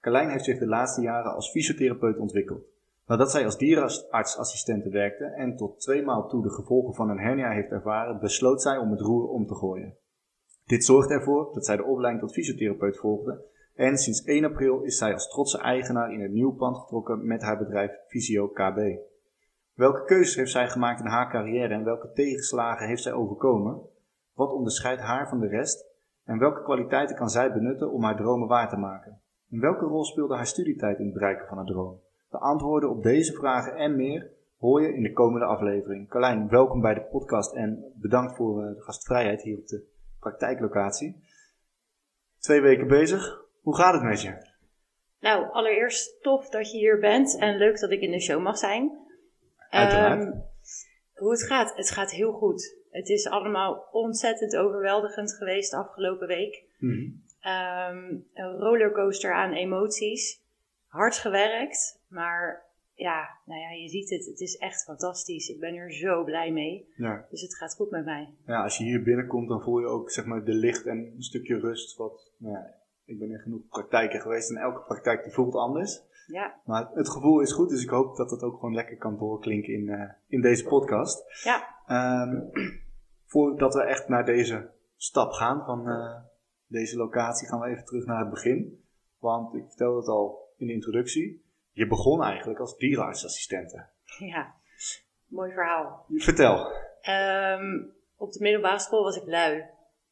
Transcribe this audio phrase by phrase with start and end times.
[0.00, 2.64] Carlijn heeft zich de laatste jaren als fysiotherapeut ontwikkeld.
[3.06, 7.50] Nadat zij als dierenartsassistente werkte en tot twee maal toe de gevolgen van een hernia
[7.50, 9.96] heeft ervaren, besloot zij om het roer om te gooien.
[10.66, 14.98] Dit zorgde ervoor dat zij de opleiding tot fysiotherapeut volgde en sinds 1 april is
[14.98, 18.78] zij als trotse eigenaar in het nieuw pand getrokken met haar bedrijf Visio KB.
[19.74, 23.80] Welke keuzes heeft zij gemaakt in haar carrière en welke tegenslagen heeft zij overkomen?
[24.34, 25.86] Wat onderscheidt haar van de rest?
[26.24, 29.20] En welke kwaliteiten kan zij benutten om haar dromen waar te maken?
[29.50, 32.00] En welke rol speelde haar studietijd in het bereiken van haar droom?
[32.30, 36.08] De antwoorden op deze vragen en meer hoor je in de komende aflevering.
[36.08, 39.86] Carlijn, welkom bij de podcast en bedankt voor eh, de gastvrijheid hier op de
[40.20, 41.24] praktijklocatie.
[42.38, 43.44] Twee weken bezig.
[43.62, 44.48] Hoe gaat het met je?
[45.20, 48.58] Nou, allereerst tof dat je hier bent en leuk dat ik in de show mag
[48.58, 48.98] zijn.
[49.70, 50.20] Uiteraard.
[50.20, 50.38] Ehm,
[51.14, 51.76] hoe het gaat?
[51.76, 52.76] Het gaat heel goed.
[52.90, 56.64] Het is allemaal ontzettend overweldigend geweest de afgelopen week.
[56.78, 57.08] Mhm.
[57.40, 60.40] Ehm, een rollercoaster aan emoties.
[60.86, 62.62] Hard gewerkt, maar
[62.94, 64.26] ja, nou ja, je ziet het.
[64.26, 65.48] Het is echt fantastisch.
[65.48, 66.92] Ik ben er zo blij mee.
[66.96, 67.26] Ja.
[67.30, 68.34] Dus het gaat goed met mij.
[68.46, 71.22] ja, als je hier binnenkomt, dan voel je ook zeg maar, de licht en een
[71.22, 71.96] stukje rust.
[71.96, 72.74] Wat, nou ja,
[73.04, 76.02] ik ben in genoeg praktijken geweest en elke praktijk die voelt anders.
[76.26, 79.18] Ja, Maar het gevoel is goed, dus ik hoop dat het ook gewoon lekker kan
[79.18, 81.42] doorklinken in, eh, in deze podcast.
[81.44, 81.68] ja.
[81.86, 82.40] Ehm,
[83.32, 86.16] voordat we echt naar deze stap gaan van eh,
[86.70, 88.84] deze locatie, gaan we even terug naar het begin.
[89.18, 91.44] Want ik vertelde het al in de introductie.
[91.72, 93.88] Je begon eigenlijk als dierenartsassistente.
[94.18, 94.54] ja.
[95.26, 96.06] Mooi verhaal.
[96.08, 96.72] Vertel.
[97.00, 97.82] Ehm,
[98.16, 99.64] op de middelbare school was ik lui.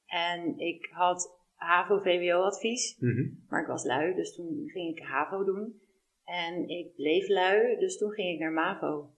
[0.06, 2.96] En ik had HAVO-VWO-advies.
[2.98, 3.28] Mhm.
[3.48, 5.80] Maar ik was lui, dus toen ging ik HAVO doen.
[6.25, 9.10] En ik bleef lui, dus toen ging ik naar MAVO.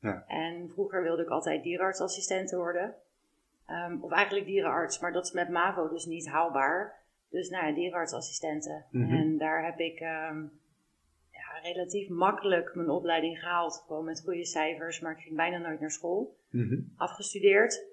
[0.00, 0.24] Ja.
[0.26, 2.94] En vroeger wilde ik altijd dierenartsassistent worden.
[3.66, 7.04] Ehm, of eigenlijk dierenarts, maar dat is met MAVO dus niet haalbaar.
[7.30, 8.84] Dus nou ja, dierenartsassistenten.
[8.90, 9.14] Mhm.
[9.14, 10.42] En daar heb ik ehm,
[11.30, 13.84] ja, relatief makkelijk mijn opleiding gehaald.
[13.86, 16.80] Gewoon met goede cijfers, maar ik ging bijna nooit naar school Mhm.
[16.96, 17.84] afgestudeerd,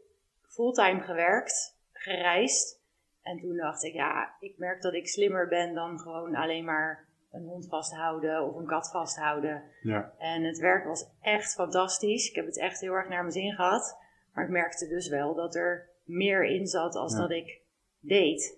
[0.47, 2.81] fulltime gewerkt, gereisd.
[3.21, 7.05] En toen dacht ik, ja, ik merk dat ik slimmer ben dan gewoon alleen maar
[7.31, 9.63] een hond vasthouden of een kat vasthouden.
[9.81, 10.13] Ja.
[10.17, 12.29] En het werk was echt fantastisch.
[12.29, 13.97] Ik heb het echt heel erg naar mijn zin gehad.
[14.33, 17.19] Maar ik merkte dus wel dat er meer in zat als Ja.
[17.19, 17.61] dat ik
[17.99, 18.57] deed.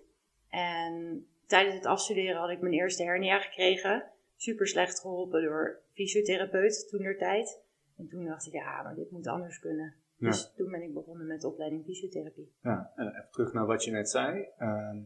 [0.50, 4.10] En tijdens het afstuderen had ik mijn eerste hernia gekregen.
[4.36, 7.60] Super slecht geholpen door fysiotherapeut toen der tijd.
[7.96, 9.94] En toen dacht ik, ja, maar dit moet anders kunnen.
[10.16, 10.28] Ja.
[10.28, 12.52] Dus toen ben ik begonnen met de opleiding fysiotherapie.
[12.62, 12.92] ja.
[12.96, 14.46] En even terug naar wat je net zei.
[14.58, 14.98] Ehm,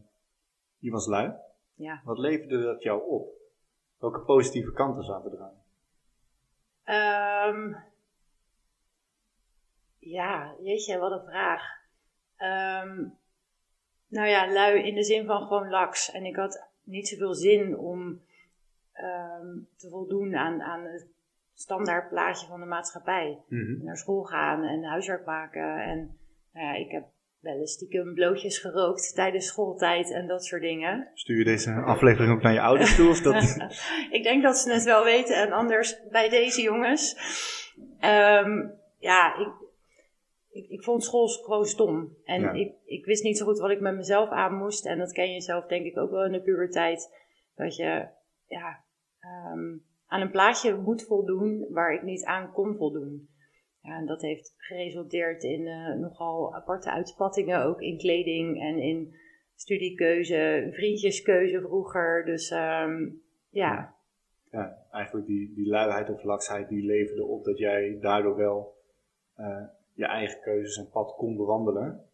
[0.77, 1.33] je was lui.
[1.73, 2.01] Ja.
[2.03, 3.29] Wat leverde dat jou op?
[3.99, 5.59] Welke positieve kanten zaten eraan?
[6.83, 7.73] Ehm,
[10.01, 11.61] ja, jeetje, wat een vraag.
[12.37, 13.03] Ehm,
[14.07, 16.11] nou ja, lui in de zin van gewoon laks.
[16.11, 18.21] En ik had niet zoveel zin om
[18.93, 21.07] ehm, te voldoen aan, aan het
[21.53, 23.39] standaard plaatje van de maatschappij.
[23.47, 23.83] Mhm.
[23.83, 25.83] Naar school gaan en huiswerk maken.
[25.83, 26.17] En
[26.53, 27.03] nou ja, ik heb
[27.39, 31.09] wel eens stiekem blootjes gerookt tijdens schooltijd en dat soort dingen.
[31.13, 33.09] Stuur je deze aflevering ook naar je ouders toe?
[33.09, 33.43] Of dat...
[34.17, 37.15] ik denk dat ze het wel weten en anders bij deze jongens.
[37.99, 38.67] Ehm,
[38.99, 39.47] ja, ik,
[40.51, 42.17] ik, ik vond school gewoon stom.
[42.23, 42.51] En Ja.
[42.51, 44.85] ik, ik wist niet zo goed wat ik met mezelf aan moest.
[44.85, 47.19] En dat ken je zelf denk ik ook wel in de puberteit.
[47.55, 48.07] Dat je
[48.45, 48.83] ja,
[49.19, 53.29] ehm, aan een plaatje moet voldoen waar ik niet aan kon voldoen.
[53.81, 59.15] Ja, en dat heeft geresulteerd in eh, nogal aparte uitspattingen, ook in kleding en in
[59.55, 62.25] studiekeuze, vriendjeskeuze vroeger.
[62.25, 63.09] Dus ehm,
[63.49, 63.95] ja,
[64.51, 68.75] ja, eigenlijk die, die luiheid of laksheid die leverde op dat jij daardoor wel
[69.35, 69.63] eh,
[70.01, 72.05] je eigen keuzes en pad kon bewandelen.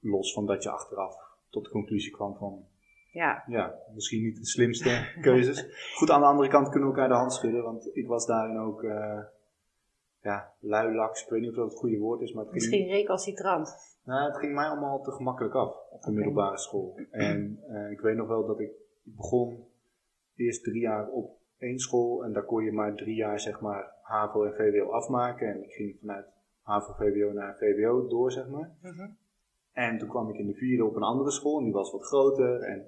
[0.00, 1.16] Los van dat je achteraf
[1.50, 2.66] tot de conclusie kwam van,
[3.12, 5.66] ja, ja, misschien niet de slimste keuzes.
[5.94, 8.58] Goed, aan de andere kant kunnen we elkaar de hand schudden, want ik was daarin
[8.58, 9.20] ook, eh,
[10.20, 11.22] ja, lui laks.
[11.22, 13.98] Ik weet niet of dat het goede woord is, maar het ging, misschien recalcitrant.
[14.04, 17.00] nou, het ging mij allemaal te gemakkelijk af op de middelbare school.
[17.10, 18.70] En eh, ik weet nog wel dat ik
[19.02, 19.66] begon
[20.36, 23.92] eerst drie jaar op één school en daar kon je maar drie jaar zeg maar
[24.02, 25.48] HAVO en VWO afmaken.
[25.48, 26.26] En ik ging vanuit
[26.62, 28.70] HAVO, VWO naar VWO door zeg maar.
[28.82, 29.10] Mhm.
[29.72, 32.04] En toen kwam ik in de vierde op een andere school en die was wat
[32.04, 32.62] groter.
[32.62, 32.86] En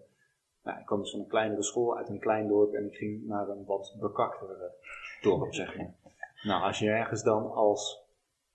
[0.63, 3.27] Nou, ik kwam dus van een kleinere school uit een klein dorp en ik ging
[3.27, 4.73] naar een wat bekaktere
[5.21, 5.95] dorp, zeg maar.
[6.43, 8.03] Nou, als je ergens dan als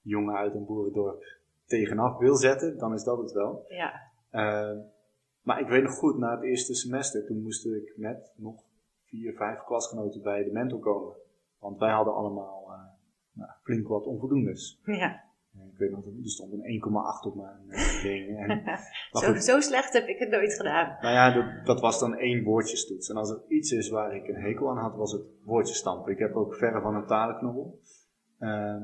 [0.02, 1.24] jongen uit een boerendorp
[1.66, 3.66] tegenaf wil zetten, dan is dat het wel.
[3.68, 3.94] Ja.
[4.32, 4.80] Uh,
[5.42, 8.64] maar ik weet nog goed, na het eerste semester, toen moest ik met nog
[9.06, 11.16] vier, vijf klasgenoten bij de mentor komen.
[11.60, 12.69] Want wij hadden allemaal
[13.40, 14.82] nou, flink wat onvoldoendes.
[14.84, 15.28] Ja.
[15.72, 18.38] Ik weet nog, er stond een 1,8 op mijn uh, ding.
[18.38, 18.80] En,
[19.22, 20.98] zo, zo, slecht heb ik het nooit gedaan.
[21.02, 23.10] Nou ja, dat, dat, was dan één woordjestoets.
[23.10, 26.12] En als er iets is waar ik een hekel aan had, was het woordjestampen.
[26.12, 27.80] Ik heb ook verre van een talenknobbel.
[28.40, 28.84] Uh,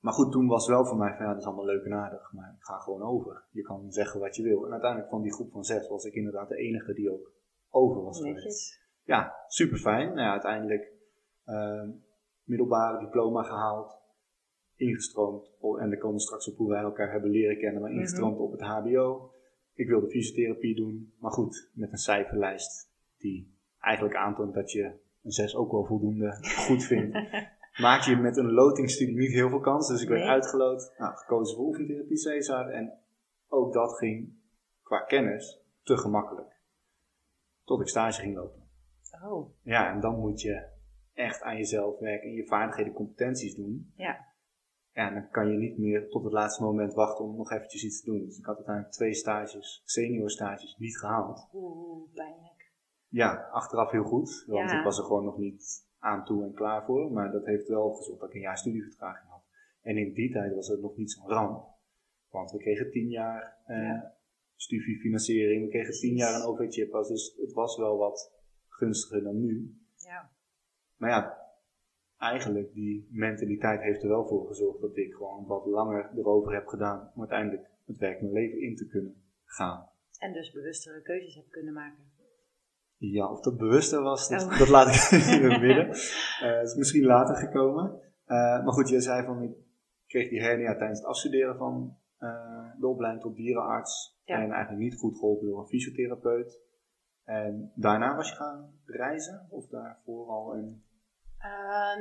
[0.00, 2.32] maar goed, toen was wel voor mij van ja, dat is allemaal leuk en aardig,
[2.32, 3.44] maar ik ga gewoon over.
[3.50, 4.64] Je kan zeggen wat je wil.
[4.64, 7.32] En uiteindelijk van die groep van zes was ik inderdaad de enige die ook
[7.70, 8.80] over was geweest.
[9.02, 10.06] Ja, super fijn.
[10.06, 10.92] Nou ja, uiteindelijk
[11.46, 11.88] uh,
[12.48, 13.98] middelbare diploma gehaald,
[14.76, 15.56] ingestroomd.
[15.80, 18.42] En dan komen we straks op hoe wij elkaar hebben leren kennen, maar ingestroomd mhm.
[18.42, 19.32] op het HBO.
[19.74, 24.84] Ik wilde fysiotherapie doen, maar goed, met een cijferlijst die eigenlijk aantoont dat je
[25.22, 27.18] een 6 ook wel voldoende goed vindt.
[27.86, 29.88] maak je met een lotingstudie niet heel veel kans.
[29.88, 32.68] Dus ik werd uitgeloot, nou, gekozen voor oefentherapie Cesar.
[32.68, 32.98] En
[33.48, 34.32] ook dat ging
[34.82, 36.56] qua kennis te gemakkelijk.
[37.64, 38.62] Tot ik stage ging lopen.
[39.24, 39.54] Oh.
[39.62, 40.76] Ja, en dan moet je
[41.18, 43.92] echt aan jezelf werken en je vaardigheden, competenties doen.
[43.96, 44.26] Ja.
[44.92, 47.84] Ja, en dan kan je niet meer tot het laatste moment wachten om nog eventjes
[47.84, 48.24] iets te doen.
[48.24, 51.48] Dus ik had uiteindelijk twee stages, senior stages, niet gehaald.
[51.52, 52.72] Oeh, pijnlijk.
[53.08, 56.84] Ja, achteraf heel goed, want ik was er gewoon nog niet aan toe en klaar
[56.84, 57.12] voor.
[57.12, 59.44] Maar dat heeft wel gezorgd dat ik een jaar studievertraging had.
[59.82, 61.66] En in die tijd was het nog niet zo'n ramp.
[62.28, 64.02] Want we kregen tien jaar eh,
[64.54, 66.92] studiefinanciering, we kregen tien jaar een OV-chip.
[66.92, 68.32] Dus het was wel wat
[68.68, 69.78] gunstiger dan nu.
[70.98, 71.38] Maar ja,
[72.18, 76.66] eigenlijk die mentaliteit heeft er wel voor gezorgd dat ik gewoon wat langer erover heb
[76.66, 79.88] gedaan om uiteindelijk het werk mijn leven in te kunnen gaan.
[80.18, 82.04] En dus bewustere keuzes heb kunnen maken.
[82.96, 84.58] Ja, of dat bewuster was, dat, oh.
[84.58, 85.86] dat laat ik in het midden.
[85.86, 88.00] Uh, dat is misschien later gekomen.
[88.26, 89.56] Uh, maar goed, je zei van, ik
[90.06, 94.20] kreeg die hernia tijdens het afstuderen van uh, de opleiding tot dierenarts.
[94.24, 94.42] Ja.
[94.42, 96.60] En eigenlijk niet goed geholpen door een fysiotherapeut.
[97.24, 99.46] En daarna was je gaan reizen?
[99.50, 100.82] Of daarvoor al een...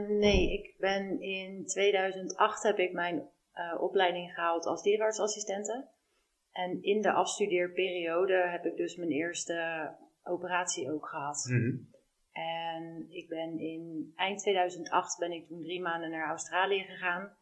[0.07, 3.29] nee, ik ben in 2008 heb ik mijn
[3.79, 5.87] opleiding gehaald als dierenartsassistente.
[6.51, 9.89] En in de afstudeerperiode heb ik dus mijn eerste
[10.23, 11.47] operatie ook gehad.
[11.49, 11.75] Mhm.
[12.31, 17.37] En ik ben in eind 2008 ben ik toen drie maanden naar Australië gegaan.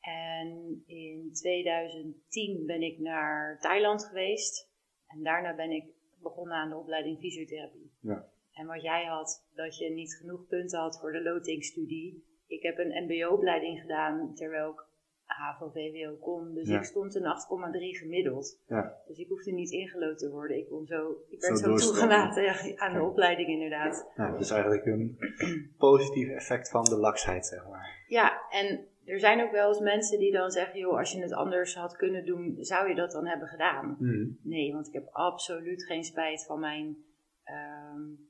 [0.00, 4.70] En in 2010 ben ik naar Thailand geweest.
[5.06, 5.84] En daarna ben ik
[6.22, 7.92] begonnen aan de opleiding fysiotherapie.
[8.00, 8.26] Ja.
[8.58, 12.24] En wat jij had, dat je niet genoeg punten had voor de lotingstudie.
[12.46, 14.86] Ik heb een MBO-opleiding gedaan terwijl ik
[15.24, 16.54] HAVO, VWO kon.
[16.54, 18.60] Dus ik stond een 8,3 gemiddeld.
[18.66, 18.96] Ja.
[19.06, 20.56] Dus ik hoefde niet ingelood te worden.
[20.56, 24.10] Ik, kon zo, ik werd zo, toegelaten aan de opleiding inderdaad.
[24.16, 25.18] Ja, dus eigenlijk een
[25.78, 28.04] positief effect van de laksheid, zeg maar.
[28.06, 31.32] Ja, en er zijn ook wel eens mensen die dan zeggen, joh, als je het
[31.32, 33.96] anders had kunnen doen, zou je dat dan hebben gedaan?
[33.98, 34.26] Mhm.
[34.42, 36.96] Nee, want ik heb absoluut geen spijt van mijn...
[37.44, 38.26] Ehm,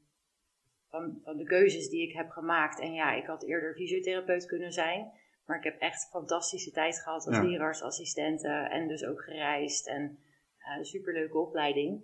[0.91, 2.81] van, van de keuzes die ik heb gemaakt.
[2.81, 5.11] En ja, ik had eerder fysiotherapeut kunnen zijn.
[5.45, 7.43] Maar ik heb echt fantastische tijd gehad als ja.
[8.71, 10.19] en dus ook gereisd en
[10.59, 12.03] uh, superleuke opleiding.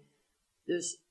[0.65, 1.05] Dus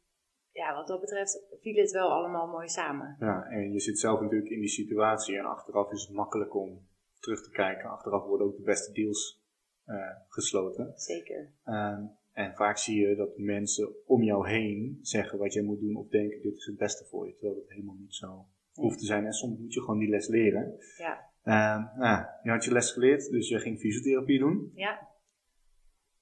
[0.51, 3.15] ja, wat dat betreft viel het wel allemaal mooi samen.
[3.19, 6.87] Ja, en je zit zelf natuurlijk in die situatie en achteraf is het makkelijk om
[7.19, 7.89] terug te kijken.
[7.89, 9.41] Achteraf worden ook de beste deals
[9.85, 9.95] uh,
[10.27, 10.91] gesloten.
[10.95, 11.53] Zeker.
[11.65, 11.99] Uh,
[12.33, 16.07] en vaak zie je dat mensen om jou heen zeggen wat je moet doen of
[16.07, 18.85] denken dit is het beste voor je, terwijl het helemaal niet zo nee.
[18.85, 19.25] hoeft te zijn.
[19.25, 20.77] En soms moet je gewoon die les leren.
[20.97, 21.31] Ja.
[21.43, 24.71] Uh, nou, je had je les geleerd, dus je ging fysiotherapie doen.
[24.75, 25.07] Ja.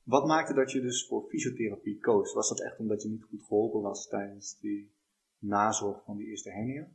[0.04, 2.34] Wat maakte dat je dus voor fysiotherapie koos?
[2.34, 4.92] Was dat echt omdat je niet goed geholpen was tijdens die
[5.40, 6.88] nazorg van die eerste hernia?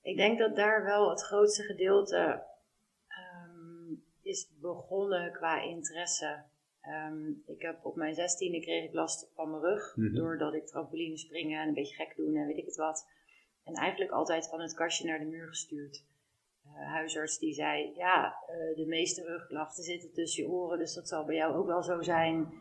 [0.00, 2.42] Ik denk dat daar wel het grootste gedeelte
[3.08, 6.44] um, is begonnen qua interesse.
[6.88, 10.14] Um, ik heb op mijn zestiende kreeg ik last van mijn rug, mm -hmm.
[10.14, 13.08] doordat ik trampoline springen en een beetje gek doen en weet ik het wat.
[13.64, 16.04] En eigenlijk altijd van het kastje naar de muur gestuurd.
[16.66, 21.08] Uh, huisarts die zei, ja, uh, de meeste rugklachten zitten tussen je oren, dus dat
[21.08, 22.52] zal bij jou ook wel zo zijn.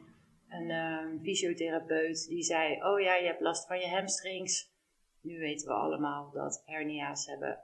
[0.50, 4.72] Een uh, fysiotherapeut die zei, oh ja, je hebt last van je hamstrings.
[5.22, 7.60] Nu weten we allemaal dat hernia's hebben,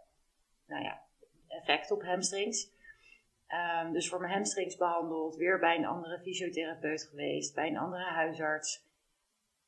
[0.68, 1.02] nou ja,
[1.48, 2.72] effect op hamstrings.
[3.54, 8.04] Um, dus voor mijn hamstrings behandeld, weer bij een andere fysiotherapeut geweest, bij een andere
[8.04, 8.86] huisarts.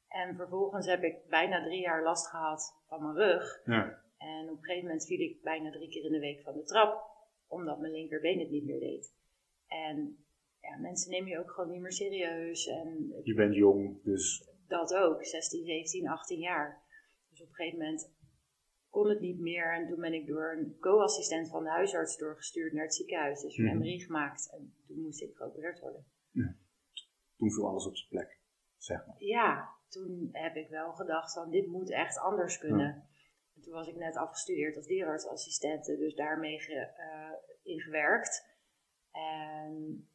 [0.07, 3.61] En vervolgens heb ik bijna drie jaar last gehad van mijn rug.
[3.65, 4.01] Ja.
[4.17, 6.63] En op een gegeven moment viel ik bijna drie keer in de week van de
[6.63, 7.11] trap,
[7.47, 9.13] omdat mijn linkerbeen het niet meer deed.
[9.67, 10.25] En
[10.61, 12.67] ja, mensen nemen je ook gewoon niet meer serieus.
[12.67, 16.81] En je bent jong, dus dat ook, 16, 17, 18 jaar.
[17.29, 18.11] Dus op een gegeven moment
[18.89, 19.73] kon het niet meer.
[19.73, 23.41] En toen ben ik door een co-assistent van de huisarts doorgestuurd naar het ziekenhuis.
[23.41, 23.77] Dus een Mhm.
[23.77, 26.05] MRI gemaakt en toen moest ik geopereerd worden.
[27.37, 28.39] Toen viel alles op zijn plek,
[28.77, 29.15] zeg maar.
[29.17, 33.07] Ja, toen heb ik wel gedacht van dit moet echt anders kunnen.
[33.55, 37.31] En toen was ik net afgestudeerd als dierenartsassistente, dus daarmee ge, eh,
[37.63, 38.47] ingewerkt.
[39.11, 40.07] En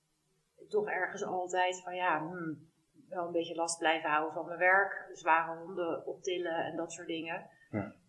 [0.69, 2.73] toch ergens altijd van ja, hmm,
[3.09, 5.09] wel een beetje last blijven houden van mijn werk.
[5.13, 7.51] Zware honden optillen en dat soort dingen.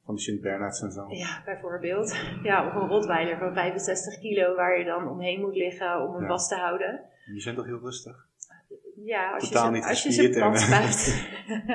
[0.06, 1.06] Van die Sint-Bernards en zo.
[1.10, 2.16] Ja, bijvoorbeeld.
[2.44, 6.22] Ja, of een rotweiler van 65 kilo waar je dan omheen moet liggen om hem
[6.22, 6.28] Ja.
[6.28, 7.10] vast te houden.
[7.26, 8.28] Die zijn toch heel rustig?
[8.96, 11.28] Ja, als Totaal je ze, als je ze plat spuit.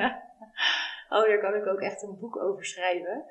[1.15, 3.25] oh, daar kan ik ook echt een boek over schrijven.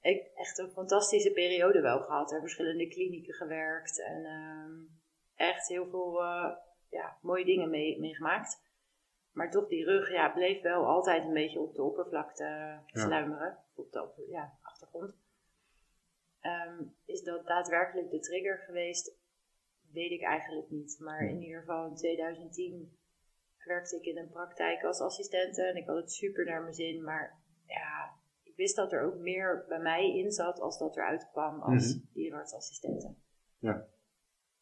[0.00, 2.32] Ik heb echt een fantastische periode wel gehad.
[2.32, 4.04] En verschillende klinieken gewerkt.
[4.04, 4.72] En ehm,
[5.48, 6.50] echt heel veel eh,
[6.90, 8.66] ja, mooie dingen mee, meegemaakt.
[9.32, 13.58] Maar toch die rug ja, bleef wel altijd een beetje op de oppervlakte sluimeren.
[13.78, 15.16] Op de opper- ja, achtergrond.
[16.40, 19.16] Ehm, is dat daadwerkelijk de trigger geweest?
[19.92, 20.96] Weet ik eigenlijk niet.
[21.00, 22.98] Maar in ieder geval in 2010
[23.64, 27.04] werkte ik in een praktijk als assistente en ik had het super naar mijn zin.
[27.04, 31.28] Maar ja, ik wist dat er ook meer bij mij in zat als dat eruit
[31.30, 33.14] kwam als dierenartsassistente.
[33.58, 33.86] Ja.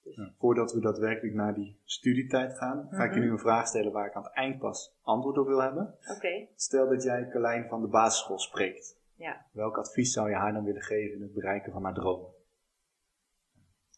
[0.02, 3.26] Dus, Ja, voordat we daadwerkelijk naar die studietijd gaan, ga ik je Mhm.
[3.26, 5.98] nu een vraag stellen waar ik aan het eind pas antwoord op wil hebben.
[6.16, 8.98] Oké, Stel dat jij Carlijn van de basisschool spreekt.
[9.16, 12.34] Ja, Welk advies zou je haar dan willen geven in het bereiken van haar dromen?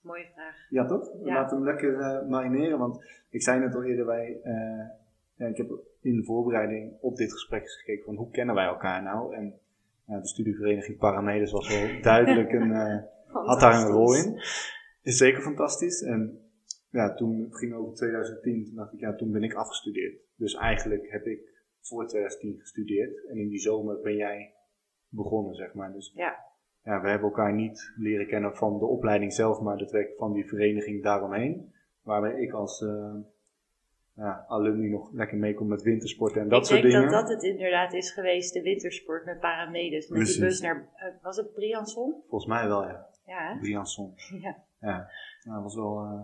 [0.09, 0.57] mooie vraag.
[0.69, 1.13] Ja, toch?
[1.25, 1.35] Ja.
[1.35, 4.87] Laat hem lekker eh, marineren, want ik zei net al eerder, wij, eh,
[5.35, 5.71] ja, ik heb
[6.01, 9.35] in de voorbereiding op dit gesprek eens gekeken van hoe kennen wij elkaar nou?
[9.35, 9.59] En
[10.07, 14.35] ja, de studievereniging Paramedes was wel duidelijk een, eh, had daar een rol in.
[15.03, 16.03] Is zeker fantastisch.
[16.03, 16.51] En
[16.91, 20.21] ja, toen het ging over 2010, toen dacht ik, ja, toen ben ik afgestudeerd.
[20.37, 21.41] Dus eigenlijk heb ik
[21.81, 23.27] voor 2010 gestudeerd.
[23.27, 24.55] En in die zomer ben jij
[25.09, 25.93] begonnen, zeg maar.
[25.93, 26.39] Dus Ja.
[26.83, 30.33] ja, we hebben elkaar niet leren kennen van de opleiding zelf, maar het werk van
[30.33, 31.73] die vereniging daaromheen.
[32.03, 33.15] Waarbij ik als eh
[34.15, 37.11] ja, alumni nog lekker meekom met wintersporten en dat ik soort denk dingen.
[37.11, 40.09] dat dat het inderdaad is geweest, de wintersport met paramedes.
[40.09, 40.37] Met Precies.
[40.37, 42.15] die bus naar, eh, was het Briançon?
[42.29, 43.07] Volgens mij wel, ja.
[43.27, 43.59] Ja, hè?
[43.61, 44.15] Briançon.
[44.45, 44.57] ja.
[44.81, 45.09] Ja,
[45.43, 45.99] dat was wel...
[46.05, 46.21] eh,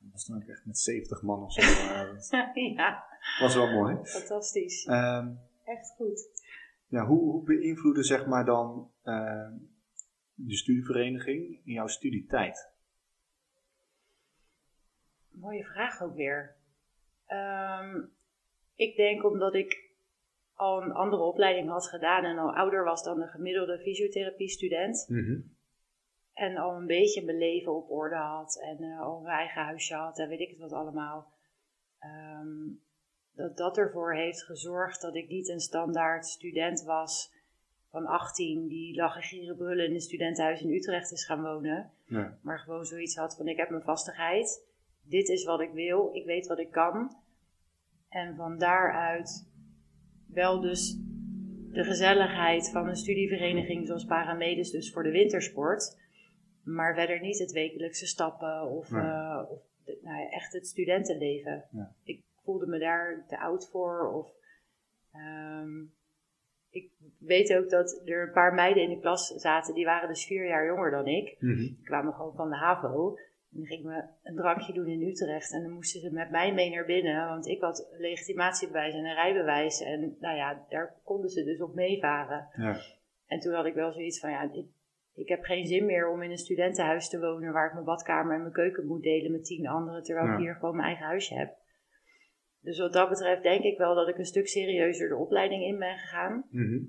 [0.00, 1.60] dat was dan ook echt met 70 man of zo.
[1.92, 3.04] eh, dat ja,
[3.40, 3.96] was wel mooi.
[4.02, 4.84] fantastisch.
[4.86, 5.28] Ehm,
[5.64, 6.28] Echt goed.
[6.90, 9.52] Ja, hoe, hoe beïnvloedde zeg maar dan ehm,
[10.34, 12.72] de studievereniging in jouw studietijd?
[15.28, 16.56] Mooie vraag ook weer.
[17.26, 18.02] Ehm,
[18.74, 19.90] ik denk omdat ik
[20.54, 25.06] al een andere opleiding had gedaan en al ouder was dan de gemiddelde fysiotherapie-student.
[26.32, 29.94] En al een beetje mijn leven op orde had en eh, al mijn eigen huisje
[29.94, 31.32] had en weet ik het wat allemaal.
[31.98, 32.68] Ehm,
[33.40, 37.32] dat dat ervoor heeft gezorgd dat ik niet een standaard student was
[37.90, 41.90] van 18 die lag en gieren brullen in een studentenhuis in Utrecht is gaan wonen.
[42.42, 44.66] Maar gewoon zoiets had van ik heb mijn vastigheid.
[45.02, 46.10] Dit is wat ik wil.
[46.12, 47.16] Ik weet wat ik kan.
[48.08, 49.48] En van daaruit
[50.26, 50.96] wel dus
[51.72, 55.98] de gezelligheid van een studievereniging zoals Paramedes dus voor de wintersport.
[56.64, 59.02] Maar verder niet het wekelijkse stappen of, Nee.
[59.02, 61.64] eh, of de- nou ja, echt het studentenleven.
[61.72, 61.92] Ja.
[62.04, 64.12] Ik voelde me daar te oud voor.
[64.12, 64.32] Of,
[65.12, 65.80] ehm,
[66.70, 70.26] ik weet ook dat er een paar meiden in de klas zaten, die waren dus
[70.26, 71.36] vier jaar jonger dan ik.
[71.40, 71.56] Mhm.
[71.56, 73.16] Die kwamen gewoon van de HAVO.
[73.52, 75.52] En dan gingen we een drankje doen in Utrecht.
[75.52, 77.28] En dan moesten ze met mij mee naar binnen.
[77.28, 79.80] Want ik had legitimatiebewijs en een rijbewijs.
[79.80, 82.48] En nou ja, daar konden ze dus op meevaren.
[82.56, 82.76] Ja.
[83.26, 84.66] En toen had ik wel zoiets van, ja, ik,
[85.14, 87.52] ik heb geen zin meer om in een studentenhuis te wonen...
[87.52, 90.02] waar ik mijn badkamer en mijn keuken moet delen met tien anderen...
[90.02, 90.32] terwijl Ja.
[90.32, 91.56] ik hier gewoon mijn eigen huisje heb.
[92.60, 95.78] Dus wat dat betreft denk ik wel dat ik een stuk serieuzer de opleiding in
[95.78, 96.46] ben gegaan.
[96.50, 96.82] Mhm.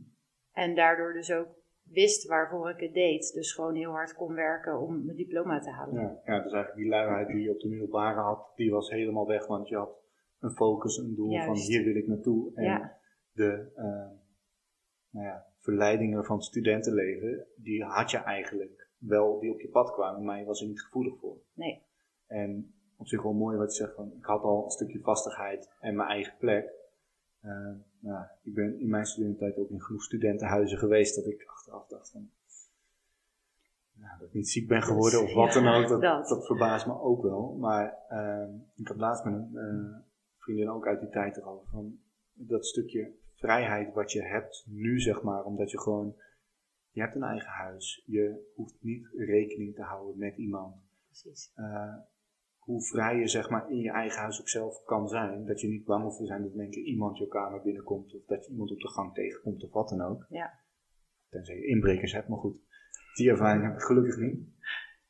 [0.51, 1.47] En daardoor dus ook
[1.83, 3.33] wist waarvoor ik het deed.
[3.33, 6.01] Dus gewoon heel hard kon werken om mijn diploma te halen.
[6.01, 9.27] Ja, ja, dus eigenlijk die luiheid die je op de middelbare had, die was helemaal
[9.27, 9.99] weg, want je had
[10.39, 12.51] een focus, een doel van hier wil ik naartoe.
[12.55, 12.97] En Ja.
[13.31, 14.09] de eh,
[15.09, 19.91] nou ja, verleidingen van het studentenleven, die had je eigenlijk wel, die op je pad
[19.93, 21.37] kwamen, maar je was er niet gevoelig voor.
[21.53, 21.81] Nee.
[22.27, 25.69] En op zich wel mooi wat je zegt van, ik had al een stukje vastigheid
[25.79, 26.69] en mijn eigen plek.
[27.39, 31.87] Eh, nou, ik ben in mijn studententijd ook in genoeg studentenhuizen geweest dat ik achteraf
[31.87, 32.29] dacht van,
[33.93, 36.27] nou, dat ik niet ziek ben geworden of wat dan ook, dat, dat.
[36.27, 36.45] dat.
[36.45, 37.57] verbaast me ook wel.
[37.59, 39.99] Maar eh, ik had laatst met een eh,
[40.37, 41.99] vriendin ook uit die tijd erover van
[42.33, 46.15] dat stukje vrijheid wat je hebt nu zeg maar, omdat je gewoon,
[46.91, 50.75] je hebt een eigen huis, je hoeft niet rekening te houden met iemand.
[51.05, 51.51] Precies.
[52.61, 55.45] Hoe vrij je zeg maar in je eigen huis ook zelf kan zijn.
[55.45, 58.15] Dat je niet bang hoeft te zijn dat keer iemand je kamer binnenkomt.
[58.15, 60.25] Of dat je iemand op de gang tegenkomt of wat dan ook.
[60.29, 60.59] Ja.
[61.29, 62.57] Tenzij je inbrekers hebt, maar goed.
[63.13, 64.39] Die ervaring heb ik gelukkig niet.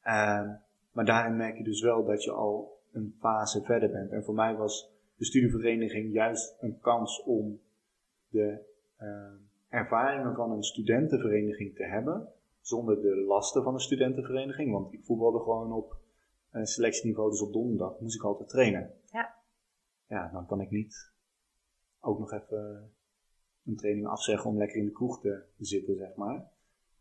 [0.01, 0.49] Ehm,
[0.91, 4.11] maar daarin merk je dus wel dat je al een fase verder bent.
[4.11, 7.59] En voor mij was de studievereniging juist een kans om
[8.27, 8.59] de
[8.97, 9.35] ehm,
[9.69, 12.27] ervaringen van een studentenvereniging te hebben.
[12.61, 14.71] Zonder de lasten van een studentenvereniging.
[14.71, 16.00] Want ik voetbalde gewoon op
[16.51, 18.93] selectieniveau, dus op donderdag moest ik altijd trainen.
[19.11, 19.35] Ja.
[20.07, 21.11] Ja, dan kan ik niet
[21.99, 22.91] ook nog even
[23.65, 26.49] een training afzeggen om lekker in de kroeg te zitten, zeg maar.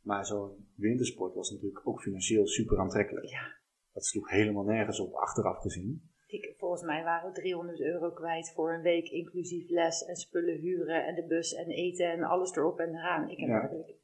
[0.00, 3.26] Maar zo'n wintersport was natuurlijk ook financieel super aantrekkelijk.
[3.26, 3.58] Ja.
[3.92, 6.08] Dat sloeg helemaal nergens op, achteraf gezien.
[6.26, 10.56] Ik, volgens mij waren we 300 euro kwijt voor een week, inclusief les en spullen
[10.58, 13.28] huren en de bus en eten en alles erop en eraan.
[13.28, 13.68] Ik, heb Ja.
[13.68, 13.96] ik,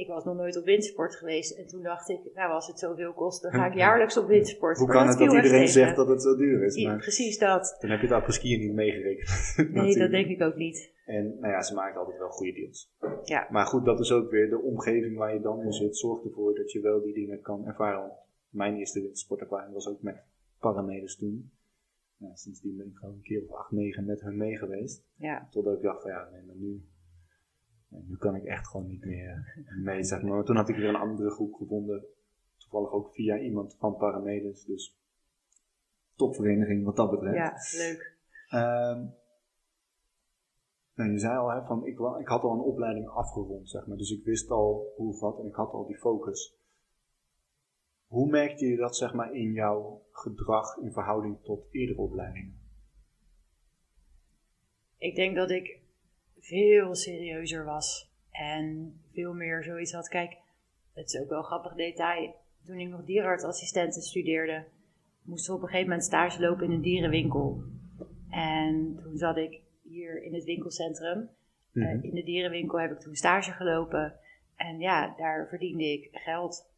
[0.00, 3.12] ik was nog nooit op wintersport geweest en toen dacht ik, nou als het zoveel
[3.12, 4.78] kost, dan ga ik jaarlijks op wintersport.
[4.78, 5.68] Hoe kan het dat iedereen tegen.
[5.68, 6.76] zegt dat het zo duur is?
[6.76, 7.76] I- Maar Precies dat.
[7.80, 9.54] dan heb je het apres-skiën niet meegerekend.
[9.72, 10.92] Nee, dat denk ik ook niet.
[11.06, 12.92] En nou ja, ze maken altijd wel goede deals.
[13.24, 13.46] Ja.
[13.50, 15.96] Maar goed, dat is ook weer de omgeving waar je dan in zit.
[15.96, 18.00] Zorgt ervoor dat je wel die dingen kan ervaren.
[18.00, 18.12] Want
[18.48, 20.16] mijn eerste wintersportervaring was ook met
[20.58, 21.50] paramedes toen.
[22.16, 25.04] Ja, sindsdien ben ik gewoon een keer of acht, negen met hun mee geweest.
[25.16, 25.48] Ja.
[25.50, 26.82] Totdat ik dacht van ja, nee, maar nu,
[27.90, 30.34] nu kan ik echt gewoon niet meer mee, zeg maar.
[30.34, 32.04] Maar toen had ik weer een andere groep gevonden.
[32.56, 34.64] Toevallig ook via iemand van paramedes.
[34.64, 34.98] Dus
[36.14, 37.36] topvereniging wat dat betreft.
[37.36, 38.16] ja, leuk.
[38.48, 39.06] Ehm,
[40.94, 43.96] nou, je zei al, hè, van, ik, ik had al een opleiding afgerond, zeg maar.
[43.96, 46.58] Dus ik wist al hoe of wat en ik had al die focus.
[48.06, 52.58] Hoe merkte je dat, zeg maar, in jouw gedrag in verhouding tot eerdere opleidingen?
[54.98, 55.79] Ik denk dat ik
[56.40, 60.08] veel serieuzer was en veel meer zoiets had.
[60.08, 60.36] Kijk,
[60.94, 62.34] het is ook wel een grappig detail.
[62.64, 64.64] Toen ik nog dierenartsassistenten studeerde,
[65.22, 67.62] moesten we op een gegeven moment stage lopen in een dierenwinkel.
[68.30, 71.28] En toen zat ik hier in het winkelcentrum.
[71.72, 71.86] Mhm.
[71.86, 74.14] Eh, in de dierenwinkel heb ik toen stage gelopen.
[74.56, 76.68] En ja, daar verdiende ik geld.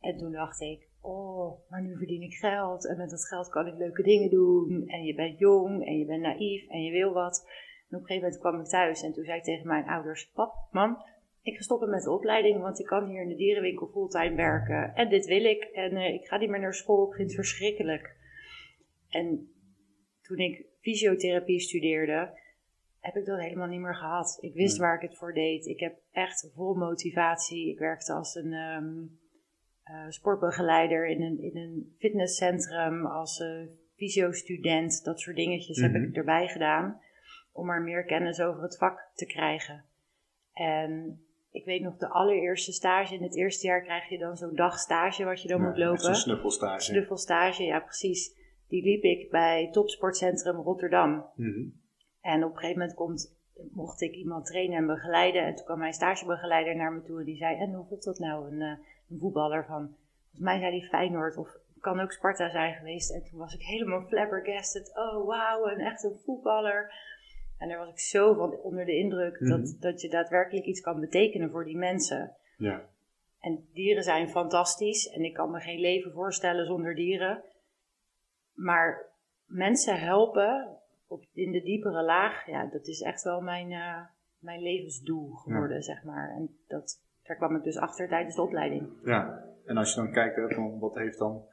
[0.00, 2.86] En toen dacht ik, oh, maar nu verdien ik geld.
[2.86, 4.88] En met dat geld kan ik leuke dingen doen.
[4.88, 7.48] En je bent jong en je bent naïef en je wil wat.
[7.90, 10.30] En op een gegeven moment kwam ik thuis en toen zei ik tegen mijn ouders,
[10.30, 11.02] pap, mam,
[11.42, 14.94] ik ga stoppen met de opleiding, want ik kan hier in de dierenwinkel fulltime werken.
[14.94, 15.62] En dit wil ik.
[15.62, 18.16] En eh, ik ga niet meer naar school, ik vind het verschrikkelijk.
[19.08, 19.50] En
[20.22, 22.38] toen ik fysiotherapie studeerde,
[23.00, 24.38] heb ik dat helemaal niet meer gehad.
[24.40, 25.66] Ik wist waar ik het voor deed.
[25.66, 27.70] Ik heb echt vol motivatie.
[27.70, 28.94] Ik werkte als een ehm,
[29.82, 33.62] eh, sportbegeleider in een, in een fitnesscentrum, als eh
[33.96, 35.04] fysio-student.
[35.04, 36.02] Dat soort dingetjes heb Mhm.
[36.02, 37.00] ik erbij gedaan.
[37.56, 39.84] Om maar meer kennis over het vak te krijgen.
[40.52, 44.54] En ik weet nog, de allereerste stage in het eerste jaar krijg je dan zo'n
[44.54, 46.00] dagstage wat je dan Ja, moet lopen.
[46.00, 46.80] Zo'n snuffelstage.
[46.80, 48.34] Snuffelstage, ja precies.
[48.68, 51.24] Die liep ik bij Topsportcentrum Rotterdam.
[51.34, 51.68] Mhm.
[52.20, 53.36] En op een gegeven moment komt,
[53.72, 55.44] mocht ik iemand trainen en begeleiden.
[55.44, 58.18] En toen kwam mijn stagebegeleider naar me toe en die zei: En hoe voelt dat
[58.18, 62.50] nou, een, eh, een voetballer van, volgens mij zei hij Feyenoord of kan ook Sparta
[62.50, 63.10] zijn geweest.
[63.10, 64.92] En toen was ik helemaal flabbergasted.
[64.94, 66.92] Oh wauw, een echt een voetballer.
[67.58, 69.50] En daar was ik zo van onder de indruk Mhm.
[69.50, 72.36] dat, dat je daadwerkelijk iets kan betekenen voor die mensen.
[72.56, 72.88] Ja.
[73.40, 77.42] En dieren zijn fantastisch en ik kan me geen leven voorstellen zonder dieren.
[78.54, 79.06] Maar
[79.44, 84.00] mensen helpen op, in de diepere laag, ja, dat is echt wel mijn, eh,
[84.38, 86.30] mijn levensdoel geworden, zeg maar.
[86.30, 88.88] En dat, daar kwam ik dus achter tijdens de opleiding.
[89.04, 89.44] ja.
[89.66, 91.44] En als je dan kijkt, hè, van wat heeft dan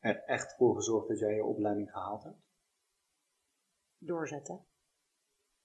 [0.00, 2.36] er echt voor gezorgd dat jij je opleiding gehaald hebt?
[3.98, 4.60] Doorzetten.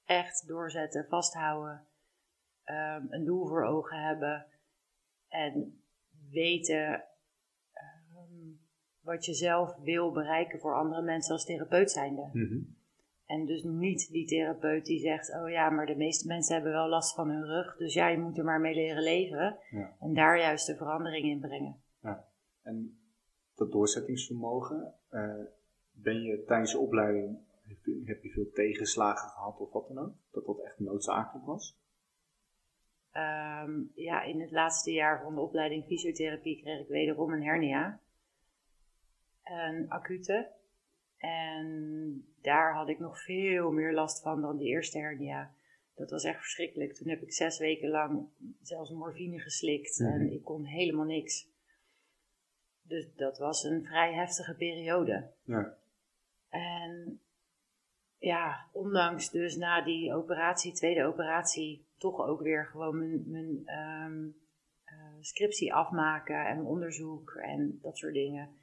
[0.05, 1.85] Echt doorzetten, vasthouden.
[2.63, 4.45] ehm, een doel voor ogen hebben.
[5.27, 5.81] En
[6.29, 7.03] weten
[7.73, 8.49] ehm,
[9.01, 12.29] wat je zelf wil bereiken voor andere mensen als therapeut zijnde.
[12.33, 12.59] Mhm.
[13.25, 16.87] En dus niet die therapeut die zegt: Oh ja, maar de meeste mensen hebben wel
[16.89, 17.77] last van hun rug.
[17.77, 19.57] Dus ja, je moet er maar mee leren leven.
[19.69, 19.95] Ja.
[19.99, 21.81] En daar juist de verandering in brengen.
[22.61, 22.97] En
[23.55, 25.33] dat doorzettingsvermogen, eh,
[25.91, 27.37] ben je tijdens je opleiding,
[28.05, 30.13] heb je, veel tegenslagen gehad of wat dan ook?
[30.31, 31.77] Dat dat echt noodzakelijk was?
[33.11, 37.99] Ehm, ja, in het laatste jaar van de opleiding fysiotherapie kreeg ik wederom een hernia.
[39.43, 40.51] Een acute.
[41.17, 45.53] En daar had ik nog veel meer last van dan die eerste hernia.
[45.95, 46.93] Dat was echt verschrikkelijk.
[46.93, 48.27] Toen heb ik zes weken lang
[48.61, 50.11] zelfs morfine geslikt Mhm.
[50.11, 51.51] en ik kon helemaal niks.
[52.81, 55.31] Dus dat was een vrij heftige periode.
[55.43, 55.77] Ja.
[56.49, 57.21] En
[58.23, 64.27] ja, ondanks dus na die operatie, tweede operatie, toch ook weer gewoon mijn, mijn ehm,
[64.83, 68.61] eh, scriptie afmaken en onderzoek en dat soort dingen.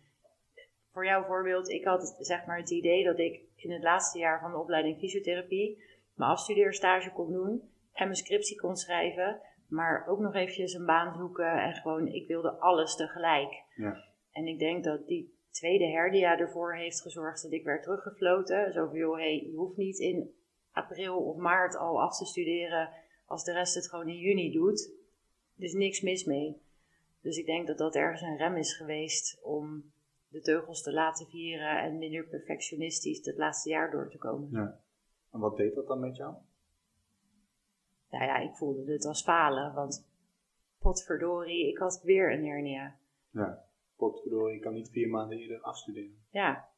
[0.93, 4.41] voor jouw voorbeeld, ik had zeg maar het idee dat ik in het laatste jaar
[4.41, 5.83] van de opleiding fysiotherapie
[6.15, 11.15] mijn afstudeerstage kon doen en mijn scriptie kon schrijven, maar ook nog eventjes een baan
[11.17, 13.65] zoeken en gewoon, ik wilde alles tegelijk.
[13.75, 14.05] Ja.
[14.33, 18.73] En ik denk dat die tweede herdia ervoor heeft gezorgd dat ik werd teruggefloten.
[18.73, 20.35] Zo van, joh, hey, je hoeft niet in
[20.73, 22.91] april of maart al af te studeren
[23.25, 24.93] als de rest het gewoon in juni doet.
[25.55, 26.63] Dus niks mis mee.
[27.21, 29.93] Dus ik denk dat dat ergens een rem is geweest om
[30.29, 34.49] de teugels te laten vieren en minder perfectionistisch het laatste jaar door te komen.
[34.53, 34.81] Ja.
[35.33, 36.35] En wat deed dat dan met jou?
[38.11, 40.07] Nou ja, ik voelde het als falen, want
[40.79, 42.97] potverdorie, ik had weer een hernia.
[43.31, 43.65] Ja.
[44.01, 46.25] Potverdorie, je kan niet vier maanden eerder afstuderen.
[46.31, 46.69] Ja,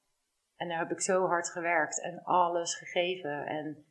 [0.56, 3.46] en daar heb ik zo hard gewerkt en alles gegeven.
[3.46, 3.84] En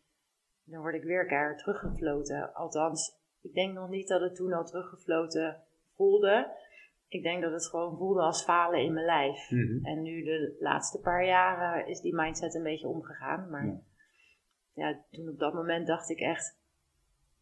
[0.64, 2.54] dan word ik weer keihard teruggefloten.
[2.54, 5.64] Althans, ik denk nog niet dat het toen al teruggefloten
[5.96, 6.60] voelde.
[7.08, 9.50] Ik denk dat het gewoon voelde als falen in mijn lijf.
[9.52, 9.86] Mhm.
[9.86, 13.50] En nu de laatste paar jaren is die mindset een beetje omgegaan.
[13.50, 13.82] Maar Ja.
[14.74, 16.60] ja, toen op dat moment dacht ik echt,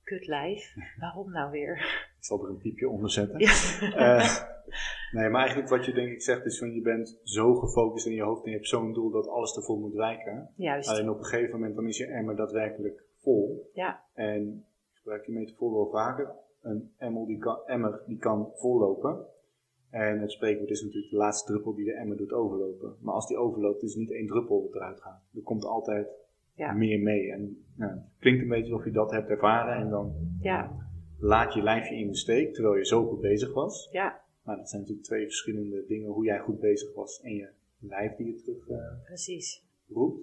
[0.03, 2.07] kut lijf, waarom nou weer?
[2.19, 3.39] Ik zal er een piepje onder zetten.
[3.39, 3.47] Ja.
[3.95, 4.35] Eh,
[5.11, 8.13] nee, maar eigenlijk wat je denk ik zegt is van je bent zo gefocust in
[8.13, 10.49] je hoofd en je hebt zo'n doel dat alles ervoor moet wijken.
[10.55, 13.69] Juist, Alleen op een gegeven moment dan is je emmer daadwerkelijk vol.
[13.73, 16.31] ja, En ik gebruik die metafoor wel vaker.
[16.61, 19.25] Een emmer die kan, emmer die kan vollopen.
[19.89, 22.95] En het spreekwoord is natuurlijk de laatste druppel die de emmer doet overlopen.
[23.01, 25.21] Maar als die overloopt is het niet één druppel dat eruit gaat.
[25.35, 26.07] Er komt altijd
[26.53, 26.71] Ja.
[26.73, 27.31] meer mee.
[27.31, 30.71] En nou, het klinkt een beetje alsof je dat hebt ervaren en dan ja,
[31.19, 33.89] laat je lijfje in de steek terwijl je zo goed bezig was.
[33.91, 36.11] ja, Maar dat zijn natuurlijk twee verschillende dingen.
[36.11, 39.65] Hoe jij goed bezig was en je lijf die je terug eh, precies.
[39.89, 40.21] roept.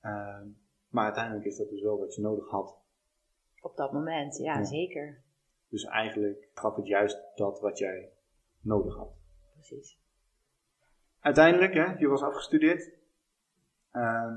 [0.00, 0.46] Ehm,
[0.88, 2.76] maar uiteindelijk is dat dus wel wat je nodig had.
[3.60, 4.64] Op dat moment, ja, Ja.
[4.64, 5.22] zeker.
[5.68, 8.10] Dus eigenlijk gaf het juist dat wat jij
[8.60, 9.16] nodig had.
[9.54, 9.98] Precies.
[11.20, 12.92] Uiteindelijk, hè, je was afgestudeerd.
[13.90, 14.34] Ehm,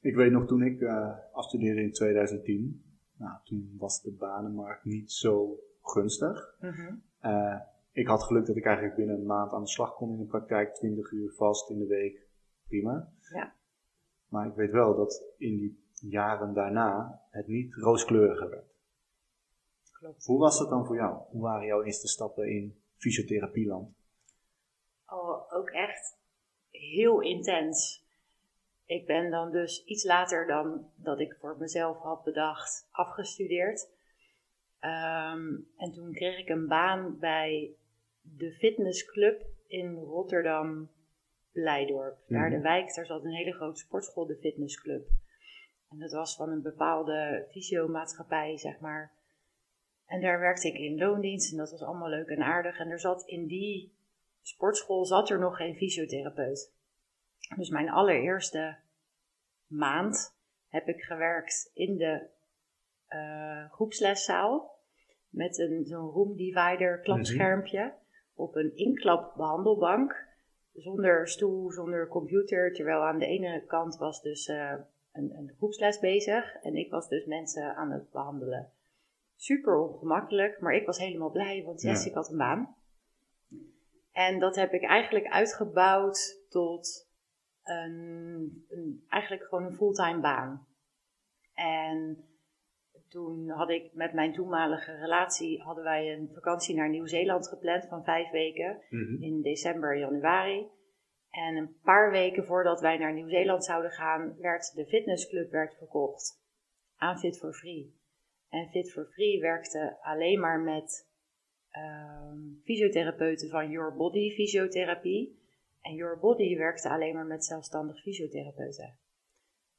[0.00, 2.83] ik weet nog toen ik eh, afstudeerde in 2010.
[3.24, 6.56] Nou, toen was de banenmarkt niet zo gunstig.
[6.60, 6.94] Mhm.
[7.18, 7.60] Eh,
[7.92, 10.24] ik had geluk dat ik eigenlijk binnen een maand aan de slag kon in de
[10.24, 10.74] praktijk.
[10.74, 12.28] 20 uur vast in de week.
[12.68, 13.12] Prima.
[13.32, 13.54] Ja.
[14.28, 18.74] Maar ik weet wel dat in die jaren daarna het niet rooskleuriger werd.
[19.92, 20.24] Klopt.
[20.24, 21.22] Hoe was dat dan voor jou?
[21.30, 23.94] Hoe waren jouw eerste stappen in fysiotherapieland?
[25.06, 26.16] Oh, ook echt
[26.70, 28.03] heel intens.
[28.86, 33.88] Ik ben dan dus iets later dan dat ik voor mezelf had bedacht afgestudeerd.
[34.78, 37.76] Ehm, en toen kreeg ik een baan bij
[38.20, 40.90] de fitnessclub in Rotterdam
[41.52, 42.18] Blijdorp.
[42.26, 42.64] Daar de Mhm.
[42.64, 45.08] wijk, daar zat een hele grote sportschool, de fitnessclub.
[45.90, 49.12] En dat was van een bepaalde fysiomaatschappij, zeg maar.
[50.06, 52.78] En daar werkte ik in loondienst en dat was allemaal leuk en aardig.
[52.78, 53.96] En er zat in die
[54.42, 56.73] sportschool zat er nog geen fysiotherapeut.
[57.56, 58.76] Dus mijn allereerste
[59.66, 60.36] maand
[60.68, 62.26] heb ik gewerkt in de
[63.06, 64.78] eh, groepsleszaal
[65.28, 67.92] met een, zo'n room divider klapschermpje
[68.34, 70.26] op een inklap behandelbank.
[70.74, 72.72] Zonder stoel, zonder computer.
[72.72, 74.74] Terwijl aan de ene kant was dus eh,
[75.12, 78.70] een, een groepsles bezig en ik was dus mensen aan het behandelen.
[79.36, 82.08] Super ongemakkelijk, maar ik was helemaal blij, want yes, Ja.
[82.08, 82.76] ik had een baan.
[84.12, 87.03] En dat heb ik eigenlijk uitgebouwd tot
[87.64, 90.66] een, een, eigenlijk gewoon een fulltime baan.
[91.54, 92.24] En
[93.08, 98.04] toen had ik met mijn toenmalige relatie, hadden wij een vakantie naar Nieuw-Zeeland gepland van
[98.04, 98.82] vijf weken
[99.20, 100.66] in december, januari.
[101.30, 106.42] En een paar weken voordat wij naar Nieuw-Zeeland zouden gaan, werd de fitnessclub werd verkocht
[106.96, 107.94] aan Fit for Free.
[108.48, 111.10] En Fit for Free werkte alleen maar met
[111.70, 115.43] ehm, fysiotherapeuten van Your Body Fysiotherapie.
[115.84, 118.98] En Your Body werkte alleen maar met zelfstandig fysiotherapeuten.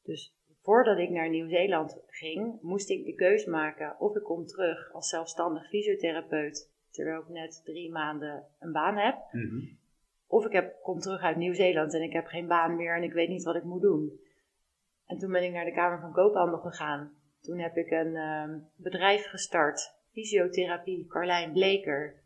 [0.04, 4.94] Dus voordat ik naar Nieuw-Zeeland ging, moest ik de keus maken of ik kom terug
[4.94, 9.16] als zelfstandig fysiotherapeut, terwijl ik net drie maanden een baan heb.
[9.32, 9.66] Mhm.
[10.28, 13.14] Of ik heb, kom terug uit Nieuw-Zeeland en ik heb geen baan meer en ik
[13.14, 14.20] weet niet wat ik moet doen.
[15.06, 17.14] En toen ben ik naar de Kamer van Koophandel gegaan.
[17.42, 22.24] Toen heb ik een ehm, bedrijf gestart, fysiotherapie Carlijn Bleker.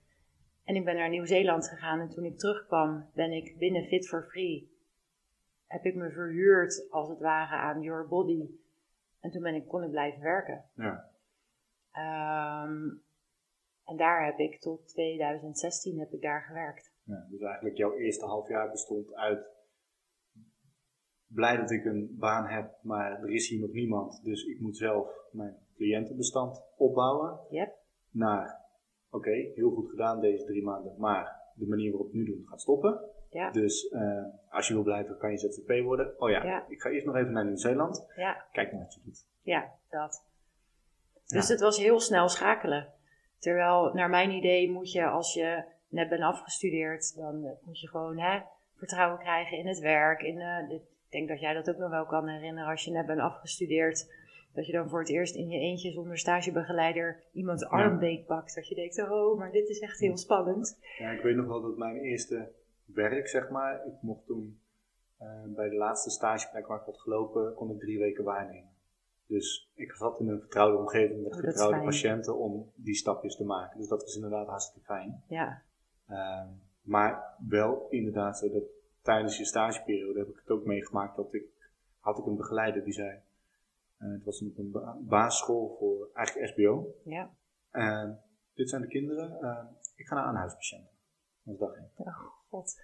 [0.69, 4.23] En ik ben naar Nieuw-Zeeland gegaan en toen ik terugkwam ben ik binnen Fit for
[4.23, 4.77] Free.
[5.65, 8.49] Heb ik me verhuurd als het ware aan Your Body.
[9.19, 10.65] En toen ben ik, kon ik blijven werken.
[10.75, 11.09] Ja.
[11.91, 12.89] Ehm,
[13.83, 16.93] en daar heb ik tot 2016 heb ik daar gewerkt.
[17.03, 19.47] Ja, dus eigenlijk jouw eerste half jaar bestond uit
[21.27, 24.77] blij dat ik een baan heb, maar er is hier nog niemand, dus ik moet
[24.77, 27.39] zelf mijn cliëntenbestand opbouwen.
[27.49, 27.77] Yep.
[28.09, 28.58] Naar,
[29.11, 32.45] oké, heel goed gedaan deze drie maanden, maar de manier waarop we het nu doen
[32.49, 32.99] gaat stoppen.
[33.29, 33.51] Ja.
[33.51, 36.21] Dus eh, als je wil blijven, kan je ZZP worden.
[36.21, 36.65] Oh ja, Ja.
[36.67, 38.05] ik ga eerst nog even naar Nieuw-Zeeland.
[38.15, 39.25] Ja, Kijk maar wat je doet.
[39.41, 40.25] ja, dat.
[41.27, 42.87] Dus het was heel snel schakelen.
[43.39, 47.87] Terwijl, naar mijn idee, moet je als je net bent afgestudeerd, dan eh, moet je
[47.87, 48.39] gewoon hè,
[48.75, 50.21] vertrouwen krijgen in het werk.
[50.21, 52.91] In, eh, dit- ik denk dat jij dat ook nog wel kan herinneren als je
[52.91, 54.13] net bent afgestudeerd.
[54.59, 58.55] Dat je dan voor het eerst in je eentje zonder stagebegeleider iemands arm beetpakt.
[58.55, 60.79] Dat je denkt, oh, maar dit is echt heel spannend.
[60.97, 62.51] Ja, ik weet nog wel dat mijn eerste
[62.85, 64.59] werk, zeg maar, ik mocht toen
[65.17, 68.69] eh, bij de laatste stageplek waar ik had gelopen, kon ik drie weken waarnemen.
[69.25, 73.45] Dus ik zat in een vertrouwde omgeving met Oh, vertrouwde patiënten om die stapjes te
[73.45, 73.77] maken.
[73.79, 75.23] Dus dat was inderdaad hartstikke fijn.
[75.27, 75.63] Ja,
[76.07, 76.47] Ehm,
[76.81, 78.63] maar wel inderdaad zo dat
[79.01, 81.43] tijdens je stageperiode heb ik het ook meegemaakt dat ik,
[81.99, 83.19] had ik een begeleider die zei,
[84.07, 86.93] het was op een ba- basisschool voor eigenlijk SBO.
[87.03, 87.33] ja.
[87.71, 88.21] En
[88.53, 90.93] dit zijn de kinderen, eh, ik ga naar aanhuispatiënten.
[91.43, 91.89] Dat is dag één.
[91.95, 92.17] Oh
[92.49, 92.75] god.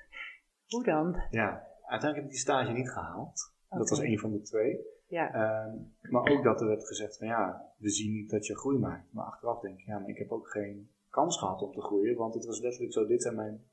[0.68, 1.22] Hoe dan?
[1.30, 3.54] Ja, uiteindelijk heb ik die stage niet gehaald.
[3.70, 4.80] Dat was een van de twee.
[5.08, 5.78] Ja, Ehm,
[6.12, 9.14] maar ook dat er werd gezegd van ja, we zien niet dat je groei maakt.
[9.14, 12.16] Maar achteraf denk ik, ja, maar ik heb ook geen kans gehad om te groeien.
[12.18, 13.64] Want het was letterlijk zo, dit zijn mijn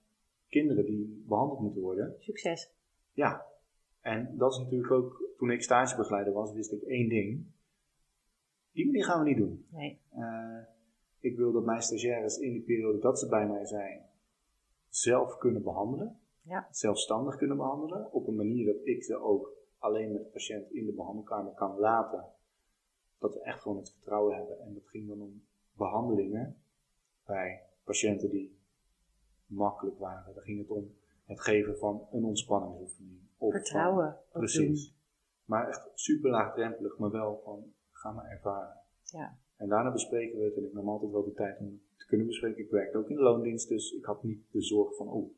[0.49, 2.15] kinderen die behandeld moeten worden.
[2.19, 2.73] succes.
[3.13, 3.47] Ja,
[4.01, 7.47] en dat is natuurlijk ook, toen ik stagebegeleider was, wist ik één ding.
[8.73, 9.67] Die manier gaan we niet doen.
[9.69, 10.59] Nee, Eh,
[11.19, 14.03] ik wil dat mijn stagiaires in die periode dat ze bij mij zijn,
[14.89, 16.21] zelf kunnen behandelen.
[16.43, 16.69] Ja.
[16.71, 18.13] Zelfstandig kunnen behandelen.
[18.13, 21.79] Op een manier dat ik ze ook alleen met de patiënt in de behandelkamer kan
[21.79, 22.25] laten.
[23.19, 24.61] Dat we echt gewoon het vertrouwen hebben.
[24.61, 25.45] En dat ging dan om
[25.77, 26.57] behandelingen
[27.27, 28.59] bij patiënten die
[29.47, 30.35] makkelijk waren.
[30.35, 33.21] Dan ging het om het geven van een ontspanningsoefening.
[33.39, 34.17] Of vertrouwen.
[34.33, 35.01] Precies.
[35.45, 38.81] Maar echt super laagdrempelig, maar wel van ga maar ervaren.
[39.03, 39.39] Ja.
[39.57, 42.27] En daarna bespreken we het en ik nam altijd wel de tijd om te kunnen
[42.27, 42.65] bespreken.
[42.65, 45.35] Ik werkte ook in de loondienst, dus ik had niet de zorg van, oh.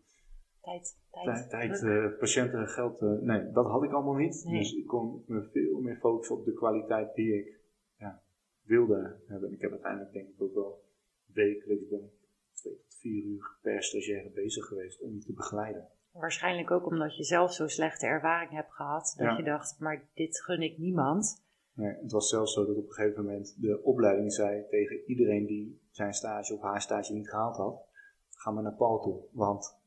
[0.60, 1.50] Tijd, tijd.
[1.50, 3.00] tijd, eh, patiënten, geld.
[3.00, 4.44] eh, nee, dat had ik allemaal niet.
[4.44, 4.58] Nee.
[4.58, 7.60] Dus ik kon me veel meer focussen op de kwaliteit die ik
[7.96, 8.22] ja,
[8.62, 9.48] wilde hebben.
[9.48, 10.84] En ik heb uiteindelijk denk ik ook wel
[11.26, 12.12] wekelijks ben
[12.52, 15.88] twee tot vier uur per stagiaire bezig geweest om die te begeleiden.
[16.20, 19.14] Waarschijnlijk ook omdat je zelf zo'n slechte ervaring hebt gehad.
[19.16, 19.36] Dat Ja.
[19.36, 21.42] je dacht, maar dit gun ik niemand.
[21.72, 25.46] Nee, het was zelfs zo dat op een gegeven moment de opleiding zei tegen iedereen
[25.46, 27.86] die zijn stage of haar stage niet gehaald had,
[28.30, 29.22] ga maar naar Paul toe.
[29.32, 29.78] Want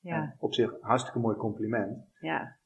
[0.00, 2.04] Ja, en op zich hartstikke mooi compliment.
[2.20, 2.56] ja,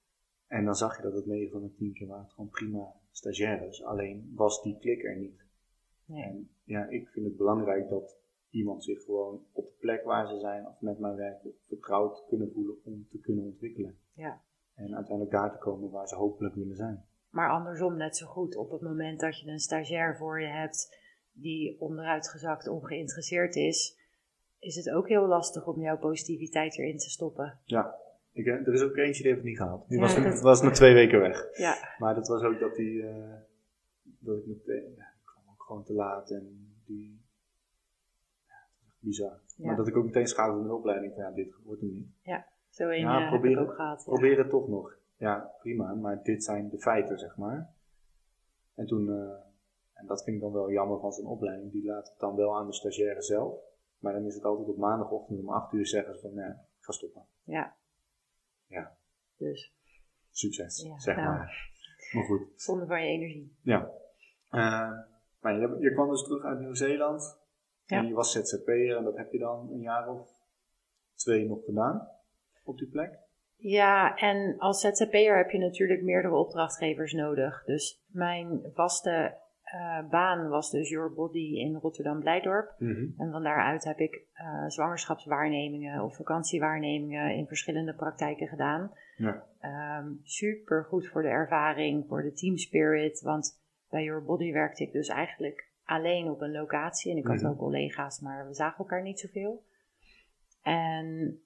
[0.46, 3.84] En dan zag je dat het 9 van de 10 keer waren gewoon prima stagiaires.
[3.84, 5.44] Alleen was die klik er niet.
[6.04, 6.22] nee.
[6.22, 8.16] En ja, ik vind het belangrijk dat
[8.50, 12.50] iemand zich gewoon op de plek waar ze zijn of met mij werken vertrouwd kunnen
[12.52, 13.98] voelen om te kunnen ontwikkelen.
[14.12, 14.40] Ja.
[14.74, 17.04] En uiteindelijk daar te komen waar ze hopelijk willen zijn.
[17.30, 18.56] Maar andersom net zo goed.
[18.56, 20.96] Op het moment dat je een stagiair voor je hebt
[21.32, 23.96] die onderuitgezakt ongeïnteresseerd is,
[24.58, 27.58] is het ook heel lastig om jouw positiviteit erin te stoppen.
[27.64, 27.94] Ja,
[28.32, 29.88] ik, eh, er is ook eentje die heeft het niet gehaald.
[29.88, 31.58] Die Ja, was, dat- was na twee weken weg.
[31.58, 33.34] Ja, Maar dat was ook dat die, eh,
[34.18, 37.20] dat ik meteen, ja, ik kwam ook gewoon te laat en die,
[38.46, 39.40] ja, het was echt bizar.
[39.56, 39.66] Ja.
[39.66, 42.08] Maar dat ik ook meteen schakelde in de opleiding van, ja, dit wordt hem niet.
[42.70, 43.68] zo een Ja, eh, probeer het.
[43.68, 43.98] ook gehad.
[43.98, 44.12] Ja.
[44.12, 44.96] Probeer het toch nog.
[45.16, 47.70] Ja, prima, maar dit zijn de feiten, zeg maar.
[48.74, 49.36] En toen, eh,
[49.92, 52.56] en dat vind ik dan wel jammer van zo'n opleiding, die laat het dan wel
[52.56, 53.54] aan de stagiaire zelf.
[53.98, 56.84] Maar dan is het altijd op maandagochtend om 8 uur zeggen ze van, ja, ik
[56.84, 57.22] ga stoppen.
[57.44, 57.74] Ja.
[58.66, 58.96] Ja.
[59.36, 59.72] Dus
[60.30, 61.28] Succes, Ja, zeg nou.
[61.28, 61.70] maar.
[62.12, 62.42] Maar goed.
[62.56, 63.56] zonde van je energie.
[63.62, 63.90] Ja.
[64.50, 64.98] Eh,
[65.40, 67.37] maar je, je kwam dus terug uit Nieuw-Zeeland.
[67.88, 67.98] Ja.
[67.98, 70.28] En je was ZZP'er en dat heb je dan een jaar of
[71.14, 72.08] twee nog gedaan
[72.64, 73.18] op die plek.
[73.56, 77.64] Ja, en als ZZP'er heb je natuurlijk meerdere opdrachtgevers nodig.
[77.64, 82.74] Dus mijn vaste eh, baan was dus Your Body in Rotterdam-Blijdorp.
[83.18, 88.92] En van daaruit heb ik eh, zwangerschapswaarnemingen of vakantiewaarnemingen in verschillende praktijken gedaan.
[89.16, 89.44] Ja.
[89.60, 93.20] Ehm, super goed voor de ervaring, voor de team spirit.
[93.20, 97.10] Want bij Your Body werkte ik dus eigenlijk alleen op een locatie.
[97.10, 97.44] En ik had Mhm.
[97.44, 99.64] wel collega's, maar we zagen elkaar niet zoveel.
[100.62, 101.40] En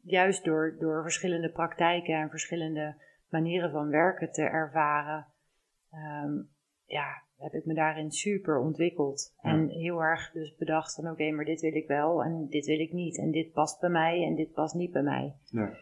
[0.00, 2.94] juist door, door verschillende praktijken en verschillende
[3.28, 5.26] manieren van werken te ervaren,
[5.90, 6.32] ehm,
[6.84, 9.34] ja, heb ik me daarin super ontwikkeld.
[9.42, 9.50] Ja.
[9.50, 12.78] En heel erg dus bedacht van oké, maar dit wil ik wel en dit wil
[12.80, 13.18] ik niet.
[13.18, 15.34] En dit past bij mij en dit past niet bij mij.
[15.44, 15.72] Ja.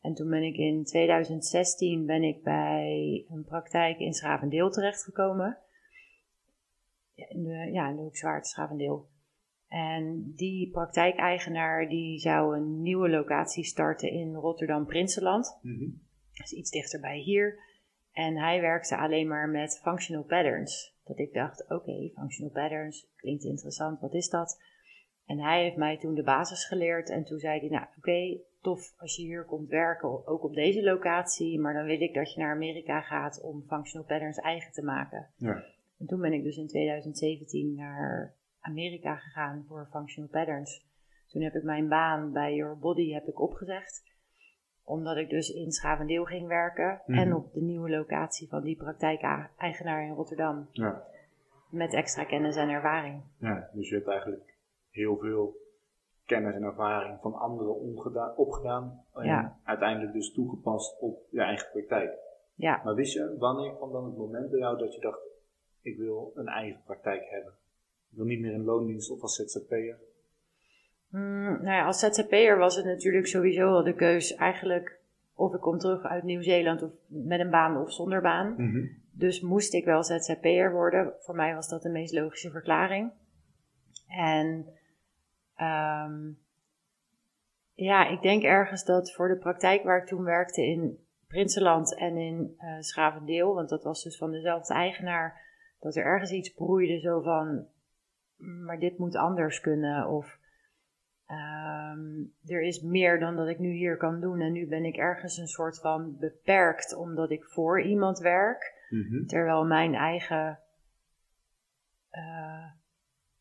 [0.00, 5.58] En toen ben ik in 2016 ben ik bij een praktijk in Schavendeel terechtgekomen.
[7.18, 9.08] Ja, in de, ja, in de Hoekzwaard, Schavendeel.
[9.68, 15.58] En die praktijkeigenaar die zou een nieuwe locatie starten in Rotterdam-Prinsenland.
[15.62, 15.90] Mhm.
[16.32, 17.58] Dat is iets dichterbij hier.
[18.12, 20.96] En hij werkte alleen maar met functional patterns.
[21.04, 24.62] Dat ik dacht, oké, functional patterns, klinkt interessant, wat is dat?
[25.26, 27.10] En hij heeft mij toen de basis geleerd.
[27.10, 30.82] En toen zei hij, nou oké, tof als je hier komt werken, ook op deze
[30.82, 31.60] locatie.
[31.60, 35.30] Maar dan wil ik dat je naar Amerika gaat om functional patterns eigen te maken.
[35.36, 35.64] Ja.
[35.98, 40.86] En toen ben ik dus in 2017 naar Amerika gegaan voor functional patterns.
[41.28, 44.02] Toen heb ik mijn baan bij Your Body heb ik opgezegd.
[44.84, 47.02] Omdat ik dus in Schavendeel ging werken.
[47.06, 47.18] Mhm.
[47.18, 50.68] En op de nieuwe locatie van die praktijk-eigenaar in Rotterdam.
[50.72, 51.02] Ja.
[51.70, 53.22] Met extra kennis en ervaring.
[53.38, 54.56] ja, dus je hebt eigenlijk
[54.90, 55.56] heel veel
[56.26, 57.74] kennis en ervaring van anderen
[58.36, 59.04] opgedaan.
[59.14, 59.58] En Ja.
[59.64, 62.18] uiteindelijk dus toegepast op je eigen praktijk.
[62.54, 65.20] Ja, Maar wist je, wanneer kwam dan het moment bij jou dat je dacht,
[65.82, 67.52] ik wil een eigen praktijk hebben?
[68.10, 69.98] Ik wil niet meer in loondienst of als ZZP'er.
[71.08, 74.98] Mm, nou ja, als ZZP'er was het natuurlijk sowieso al de keus eigenlijk
[75.38, 78.54] of ik kom terug uit Nieuw-Zeeland of met een baan of zonder baan.
[79.12, 81.12] Dus moest ik wel ZZP'er worden.
[81.18, 83.12] Voor mij was dat de meest logische verklaring.
[84.08, 84.66] En
[85.54, 86.30] ehm,
[87.74, 92.16] ja, ik denk ergens dat voor de praktijk waar ik toen werkte in Prinsenland en
[92.16, 95.40] in eh Schavendeel, want dat was dus van dezelfde eigenaar,
[95.80, 97.66] dat er ergens iets broeide zo van,
[98.36, 100.08] "Mm, maar dit moet anders kunnen.
[100.08, 100.38] Of
[101.26, 104.40] ehm, er is meer dan dat ik nu hier kan doen.
[104.40, 108.86] En nu ben ik ergens een soort van beperkt omdat ik voor iemand werk.
[108.88, 109.26] Mhm.
[109.26, 110.58] Terwijl mijn eigen
[112.10, 112.72] eh,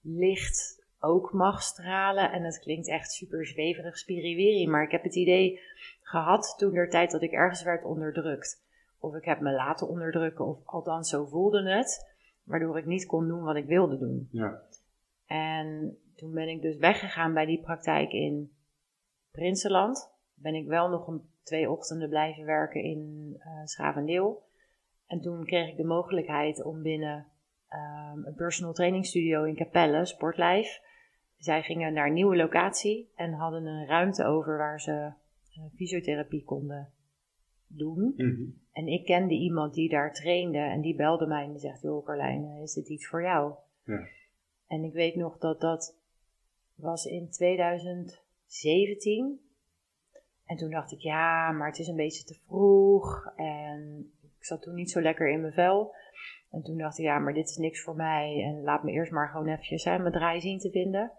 [0.02, 2.32] licht ook mag stralen.
[2.32, 4.68] En het klinkt echt super zweverig, spiriwiri.
[4.68, 5.60] Maar ik heb het idee
[6.02, 8.66] gehad toen der tijd dat ik ergens werd onderdrukt.
[9.00, 12.17] Of ik heb me laten onderdrukken, of althans zo voelde het.
[12.48, 14.28] Waardoor ik niet kon doen wat ik wilde doen.
[14.32, 14.62] Ja.
[15.26, 18.52] En toen ben ik dus weggegaan bij die praktijk in
[19.32, 20.12] Prinsenland.
[20.34, 24.46] Ben ik wel nog een, twee ochtenden blijven werken in eh Schavendeel.
[25.08, 27.26] En toen kreeg ik de mogelijkheid om binnen
[27.68, 30.80] ehm, een personal training studio in Capelle, Sportlijf.
[31.38, 36.44] Zij gingen naar een nieuwe locatie en hadden een ruimte over waar ze eh, fysiotherapie
[36.44, 36.94] konden
[37.68, 38.14] doen.
[38.16, 38.44] Mhm.
[38.78, 42.06] En ik kende iemand die daar trainde en die belde mij en die zegt, joh
[42.06, 43.54] Carlijn, eh, is dit iets voor jou?
[43.84, 44.08] Ja.
[44.68, 45.96] En ik weet nog dat dat
[46.76, 49.42] was in 2017.
[50.46, 53.32] En toen dacht ik, ja, maar het is een beetje te vroeg.
[53.36, 55.94] En ik zat toen niet zo lekker in mijn vel.
[56.52, 58.44] En toen dacht ik, ja, maar dit is niks voor mij.
[58.44, 61.12] En laat me eerst maar gewoon eventjes hè, mijn draai zien te vinden.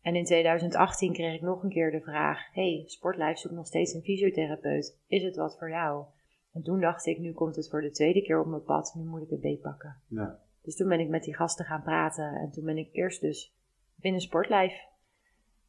[0.00, 3.92] En in 2018 kreeg ik nog een keer de vraag: Hey, Sportlijf zoekt nog steeds
[3.92, 4.96] een fysiotherapeut.
[5.06, 6.04] Is het wat voor jou?
[6.52, 8.94] En toen dacht ik: Nu komt het voor de tweede keer op mijn pad.
[8.94, 9.96] Nu moet ik het beetpakken.
[10.06, 10.38] Ja.
[10.62, 12.34] Dus toen ben ik met die gasten gaan praten.
[12.34, 13.54] En toen ben ik eerst dus
[13.94, 14.72] binnen Sportlijf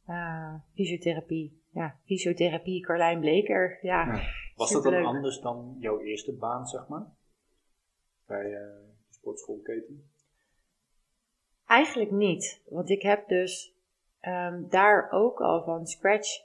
[0.06, 1.62] eh, fysiotherapie.
[1.70, 3.78] Ja, fysiotherapie Carlijn Bleker.
[3.82, 4.22] Ja, Ja.
[4.56, 7.06] Was dat dan anders dan jouw eerste baan, zeg maar?
[8.26, 8.60] Bij eh,
[9.08, 10.10] de sportschoolketen?
[11.66, 12.62] Eigenlijk niet.
[12.68, 13.74] Want ik heb dus
[14.20, 16.42] ehm, daar ook al van scratch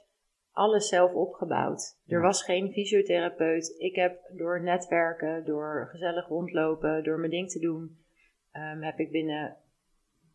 [0.60, 1.98] alles zelf opgebouwd.
[2.06, 3.74] Er was geen fysiotherapeut.
[3.78, 7.98] Ik heb door netwerken, door gezellig rondlopen, door mijn ding te doen,
[8.50, 9.56] ehm, heb ik binnen,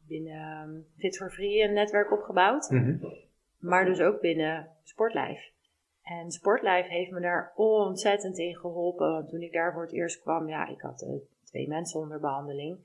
[0.07, 2.69] binnen ehm, Fit for Free een netwerk opgebouwd.
[3.59, 5.51] Maar dus ook binnen Sportlijf.
[6.01, 9.11] En Sportlijf heeft me daar ontzettend in geholpen.
[9.11, 11.09] Want toen ik daar voor het eerst kwam, ja, ik had eh,
[11.43, 12.77] twee mensen onder behandeling.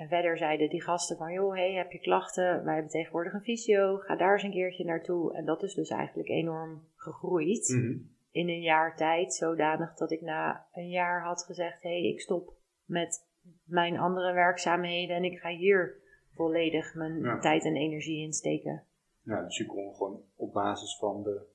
[0.00, 2.64] En verder zeiden die gasten van, joh, hey, heb je klachten?
[2.64, 5.34] Wij hebben tegenwoordig een fysio, ga daar eens een keertje naartoe.
[5.36, 7.98] En dat is dus eigenlijk enorm gegroeid Mhm.
[8.30, 9.34] in een jaar tijd.
[9.34, 13.26] Zodanig dat ik na een jaar had gezegd, hey, ik stop met
[13.64, 15.16] mijn andere werkzaamheden.
[15.16, 15.96] En ik ga hier
[16.34, 17.38] volledig mijn Ja.
[17.38, 18.84] tijd en energie in steken.
[19.22, 21.46] Ja, dus je kon gewoon op basis van de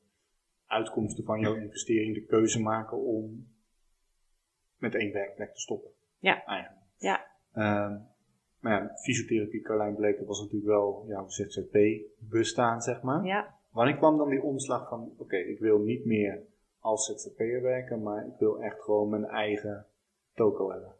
[0.66, 3.48] uitkomsten van jouw investering de keuze maken om
[4.78, 5.92] met één werkplek te stoppen.
[6.20, 6.46] Ja.
[6.46, 6.84] Eigenlijk.
[6.98, 7.26] Ja.
[7.54, 7.98] Ehm,
[8.66, 13.26] maar ja, fysiotherapie Carlijn Bleker was natuurlijk wel jouw ZZP-bestaan, zeg maar.
[13.26, 13.56] Ja.
[13.72, 16.42] Wanneer kwam dan die omslag van, oké, ik wil niet meer
[16.80, 19.86] als ZZP'er werken, maar ik wil echt gewoon mijn eigen
[20.34, 20.92] toko hebben.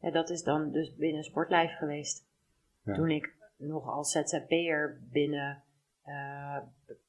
[0.00, 2.26] Ja, dat is dan dus binnen Sportlijf geweest.
[2.84, 2.94] Ja.
[2.94, 5.62] Toen ik nog als ZZP'er binnen
[6.04, 6.58] eh,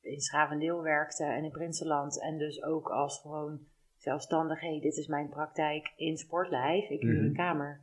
[0.01, 2.21] in Schavendeel werkte en in Prinsenland.
[2.21, 3.59] En dus ook als gewoon
[3.97, 6.89] zelfstandig, hey, dit is mijn praktijk in Sportlijf.
[6.89, 7.25] Ik huur Mhm.
[7.25, 7.81] een kamer.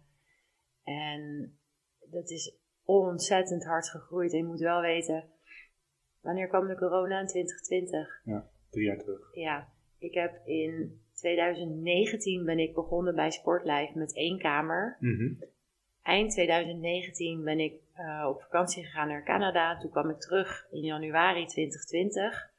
[0.84, 1.52] En
[2.11, 4.32] dat is ontzettend hard gegroeid.
[4.32, 5.24] En je moet wel weten,
[6.20, 8.20] wanneer kwam de corona in 2020?
[8.70, 9.34] Drie jaar terug.
[9.34, 14.96] Ja, ik heb in 2019 ben ik begonnen bij Sportlijf met één kamer.
[15.00, 15.32] Mhm.
[16.02, 19.78] Eind 2019 ben ik eh, op vakantie gegaan naar Canada.
[19.78, 22.50] Toen kwam ik terug in januari 2020.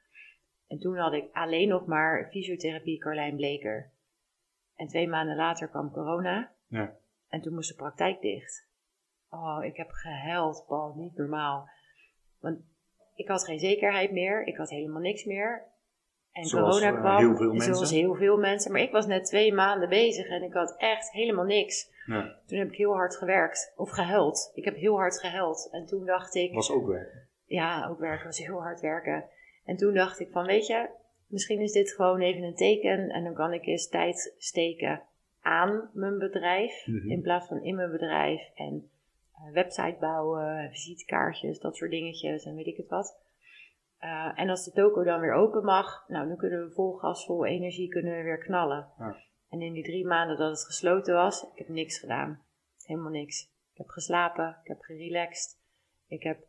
[0.67, 3.91] En toen had ik alleen nog maar fysiotherapie Carlijn Bleker.
[4.75, 6.51] En twee maanden later kwam corona.
[6.67, 6.97] Ja.
[7.27, 8.68] En toen moest de praktijk dicht.
[9.29, 11.69] Oh, ik heb gehuild, Paul, niet normaal.
[12.39, 12.59] Want
[13.15, 15.63] ik had geen zekerheid meer, ik had helemaal niks meer.
[16.31, 17.73] En Zoals, corona eh, kwam, heel veel mensen.
[17.75, 18.71] zoals heel veel mensen.
[18.71, 21.91] Maar ik was net twee maanden bezig en ik had echt helemaal niks.
[22.05, 22.35] Ja.
[22.45, 24.51] Toen heb ik heel hard gewerkt, of gehuild.
[24.53, 25.67] Ik heb heel hard gehuild.
[25.71, 27.27] En toen dacht ik, Was ook werk.
[27.45, 29.25] ja, ook werken was heel hard werken.
[29.65, 30.89] En toen dacht ik van, weet je,
[31.27, 35.01] misschien is dit gewoon even een teken en dan kan ik eens tijd steken
[35.41, 37.09] aan mijn bedrijf Mhm.
[37.11, 38.89] in plaats van in mijn bedrijf en
[39.53, 43.27] website bouwen, visitekaartjes, dat soort dingetjes en weet ik het wat.
[43.97, 47.25] Eh, en als de toko dan weer open mag, nou dan kunnen we vol gas,
[47.25, 48.87] vol energie kunnen we weer knallen.
[48.97, 49.15] Ja.
[49.49, 52.43] En in die drie maanden dat het gesloten was, ik heb niks gedaan.
[52.85, 53.41] Helemaal niks.
[53.71, 55.59] Ik heb geslapen, ik heb gerelaxed,
[56.07, 56.47] ik heb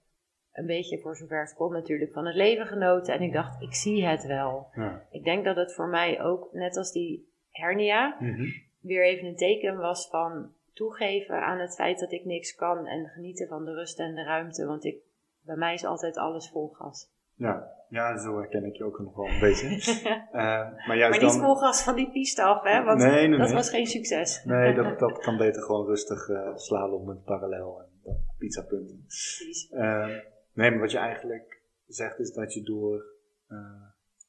[0.53, 3.15] een beetje voor zover het kon natuurlijk van het leven genoten.
[3.15, 4.69] En ik dacht, ik zie het wel.
[4.75, 5.07] Ja.
[5.11, 8.45] Ik denk dat het voor mij ook, net als die hernia, Mhm.
[8.81, 13.09] weer even een teken was van toegeven aan het feit dat ik niks kan en
[13.09, 14.67] genieten van de rust en de ruimte.
[14.67, 14.97] Want ik,
[15.41, 17.11] bij mij is altijd alles vol gas.
[17.35, 17.71] Ja.
[17.89, 19.69] ja, zo herken ik je ook nog wel een beetje.
[20.31, 21.45] Eh, maar juist maar niet dan...
[21.45, 22.83] vol gas van die piste af, hè?
[22.83, 23.57] Want nee, nee, dat nee.
[23.57, 24.45] was geen succes.
[24.45, 29.05] Nee, dat, dat kan beter gewoon rustig eh slalom met parallel en pizzapunten.
[29.07, 29.71] Precies.
[29.71, 30.07] Eh,
[30.53, 33.05] nee, maar wat je eigenlijk zegt is dat je door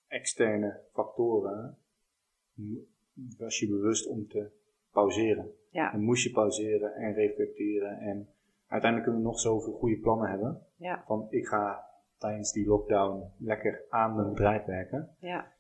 [0.08, 1.78] externe factoren
[3.38, 4.50] was je bewust om te
[4.92, 5.52] pauzeren.
[5.72, 8.28] Ja, En moest je pauzeren en reflecteren en
[8.68, 10.66] uiteindelijk kunnen we nog zoveel goede plannen hebben.
[10.76, 11.86] ja, Van ik ga
[12.18, 15.16] tijdens die lockdown lekker aan mijn bedrijf werken.
[15.20, 15.52] ja,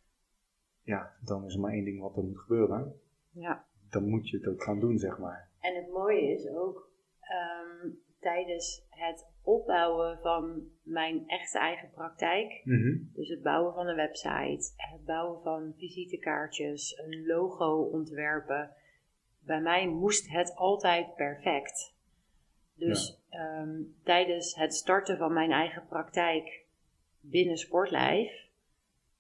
[0.83, 2.99] Ja, dan is er maar één ding wat er moet gebeuren.
[3.31, 3.65] ja.
[3.89, 5.49] Dan moet je het ook gaan doen, zeg maar.
[5.59, 6.89] En het mooie is ook
[7.19, 7.89] ehm,
[8.19, 12.61] tijdens het opbouwen van mijn echte eigen praktijk.
[13.13, 18.69] Dus het bouwen van een website, het bouwen van visitekaartjes, een logo ontwerpen.
[19.45, 21.93] Bij mij moest het altijd perfect.
[22.73, 26.65] Dus ehm, tijdens het starten van mijn eigen praktijk
[27.19, 28.31] binnen Sportlijf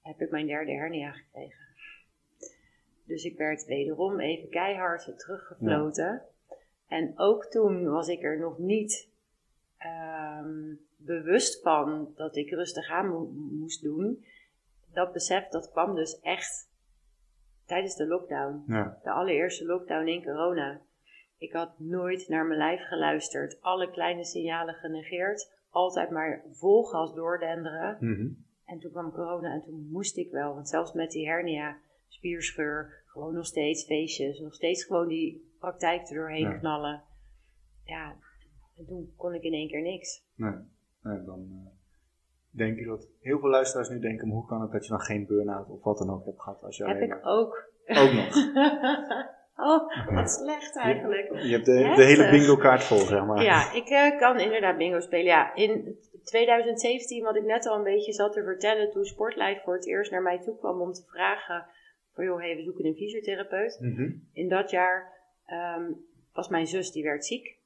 [0.01, 1.59] heb ik mijn derde hernia gekregen.
[3.03, 6.21] Dus ik werd wederom even keihard teruggefloten.
[6.87, 9.09] En ook toen was ik er nog niet
[9.77, 14.25] ehm, bewust van dat ik rustig aan mo- moest doen.
[14.93, 16.69] Dat besef dat kwam dus echt
[17.65, 18.63] tijdens de lockdown.
[18.67, 20.81] Ja, De allereerste lockdown in corona.
[21.37, 23.61] Ik had nooit naar mijn lijf geluisterd.
[23.61, 25.51] Alle kleine signalen genegeerd.
[25.69, 27.97] Altijd maar vol gas doordenderen.
[27.99, 28.27] Mhm.
[28.65, 30.53] En toen kwam corona en toen moest ik wel.
[30.53, 34.39] Want zelfs met die hernia, spierscheur, gewoon nog steeds feestjes.
[34.39, 36.57] Nog steeds gewoon die praktijk er doorheen Ja.
[36.57, 37.01] knallen.
[37.85, 38.15] Ja,
[38.77, 40.23] en toen kon ik in één keer niks.
[40.35, 40.51] nee.
[41.01, 41.70] nee dan eh,
[42.51, 44.99] denk ik dat heel veel luisteraars nu denken, maar hoe kan het dat je dan
[44.99, 47.69] geen burn-out of wat dan ook hebt gehad als je Heb ik ook.
[47.85, 48.35] Ook nog.
[49.67, 51.41] oh, wat slecht eigenlijk.
[51.41, 53.43] Je hebt de, hele bingo kaart vol, zeg maar.
[53.43, 55.25] Ja, ik eh, kan inderdaad bingo spelen.
[55.25, 59.73] Ja, in 2017, wat ik net al een beetje zat te vertellen, toen Sportlife voor
[59.73, 61.65] het eerst naar mij toe kwam om te vragen:
[62.13, 63.77] van joh, hey, we zoeken een fysiotherapeut.
[63.81, 64.11] Mhm.
[64.33, 65.91] In dat jaar ehm,
[66.33, 67.59] was mijn zus, die werd ziek.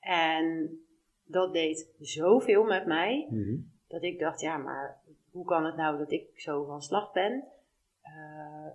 [0.00, 0.78] En
[1.24, 3.56] dat deed zoveel met mij, Mhm.
[3.90, 7.44] Dat ik dacht, ja, maar hoe kan het nou dat ik zo van slag ben?
[8.02, 8.66] Eh,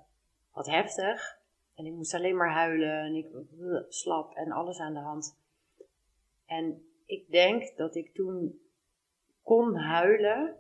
[0.53, 1.39] wat heftig.
[1.75, 3.27] En ik moest alleen maar huilen en ik
[3.59, 5.37] uh, slap en alles aan de hand.
[6.45, 8.59] En ik denk dat ik toen
[9.43, 10.55] kon huilen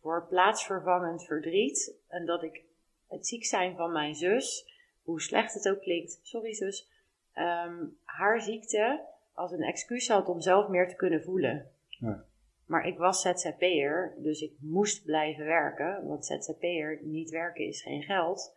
[0.00, 1.94] voor plaatsvervangend verdriet.
[2.08, 2.62] En dat ik
[3.08, 6.88] het ziek zijn van mijn zus, hoe slecht het ook klinkt, sorry zus,
[7.32, 11.70] ehm, haar ziekte als een excuus had om zelf meer te kunnen voelen.
[11.88, 12.24] Ja.
[12.70, 16.06] Maar ik was ZZP'er, dus ik moest blijven werken.
[16.06, 18.56] Want ZZP'er, niet werken is geen geld.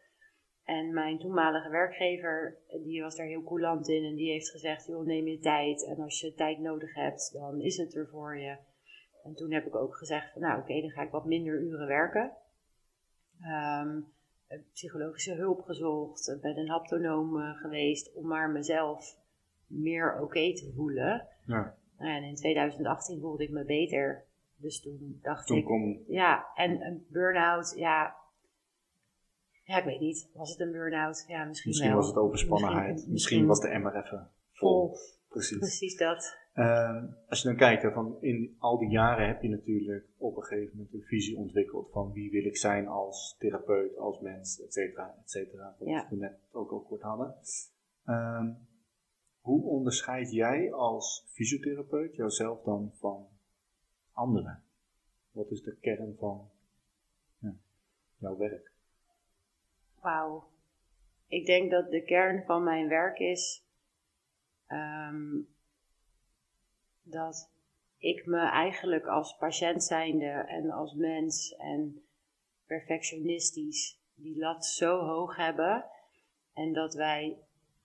[0.63, 4.03] En mijn toenmalige werkgever, die was daar heel coulant in.
[4.03, 5.85] En die heeft gezegd, joh, neem je tijd.
[5.85, 8.57] En als je tijd nodig hebt, dan is het er voor je.
[9.23, 11.87] En toen heb ik ook gezegd van, nou oké, dan ga ik wat minder uren
[11.87, 12.31] werken.
[13.41, 13.99] Ehm,
[14.73, 19.17] psychologische hulp gezocht, ben een haptonoom eh, geweest om maar mezelf
[19.67, 21.27] meer oké te voelen.
[21.45, 21.81] Ja.
[21.97, 24.25] Nou en in 2018 voelde ik me beter.
[24.55, 28.15] Dus toen dacht Toen ik, ja, en een burn-out, ja.
[29.63, 30.29] Ja, ik weet niet.
[30.33, 31.25] Was het een burn-out?
[31.27, 31.97] Ja, misschien, misschien wel.
[31.99, 32.91] was het overspannenheid.
[32.91, 34.69] Misschien, misschien was de emmer even vol.
[34.69, 34.97] vol.
[35.27, 35.57] Precies.
[35.57, 36.37] Precies dat.
[36.53, 40.35] Ehm, als je dan kijkt, hè, van in al die jaren heb je natuurlijk op
[40.37, 44.61] een gegeven moment een visie ontwikkeld van wie wil ik zijn als therapeut, als mens,
[44.61, 45.75] et cetera, et cetera.
[45.79, 46.07] Wat Ja.
[46.09, 47.35] we net ook al kort hadden.
[48.05, 48.51] Ehm,
[49.43, 53.27] hoe onderscheid jij als fysiotherapeut jouzelf dan van
[54.11, 54.63] anderen?
[55.31, 56.49] Wat is de kern van
[57.37, 57.53] ja,
[58.17, 58.71] jouw werk?
[59.99, 60.47] Wauw.
[61.27, 63.63] Ik denk dat de kern van mijn werk is
[64.67, 65.39] ehm,
[67.01, 67.51] dat
[67.97, 72.03] ik me eigenlijk als patiënt zijnde en als mens en
[72.65, 75.85] perfectionistisch die lat zo hoog hebben.
[76.53, 77.37] En dat wij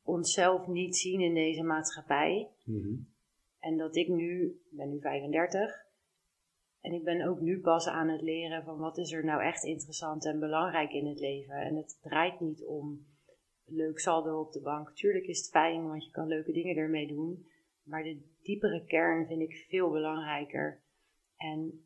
[0.08, 2.48] onszelf niet zien in deze maatschappij.
[2.64, 2.94] Mhm.
[3.58, 5.86] En dat ik nu, ik ben nu 35,
[6.80, 9.64] en ik ben ook nu pas aan het leren van wat is er nou echt
[9.64, 11.54] interessant en belangrijk in het leven.
[11.54, 13.06] En het draait niet om
[13.64, 14.94] leuk saldo op de bank.
[14.94, 17.46] Tuurlijk is het fijn, want je kan leuke dingen ermee doen.
[17.82, 20.80] Maar de diepere kern vind ik veel belangrijker.
[21.36, 21.84] En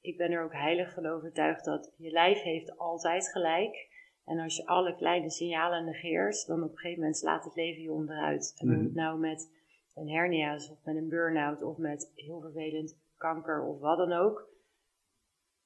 [0.00, 3.87] ik ben er ook heilig van overtuigd dat je lijf heeft altijd gelijk.
[4.28, 7.82] En als je alle kleine signalen negeert, dan op een gegeven moment slaat het leven
[7.82, 8.54] je onderuit.
[8.58, 8.82] En Mhm.
[8.84, 9.52] het nou met
[9.94, 14.48] een hernia's of met een burn-out of met heel vervelend kanker of wat dan ook.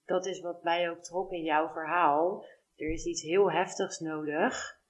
[0.04, 2.44] Dat is wat mij ook trok in jouw verhaal.
[2.76, 4.80] Er is iets heel heftigs nodig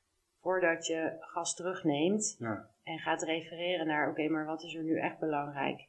[0.41, 2.69] voordat je gas terugneemt Ja.
[2.83, 5.89] en gaat refereren naar, oké, maar wat is er nu echt belangrijk?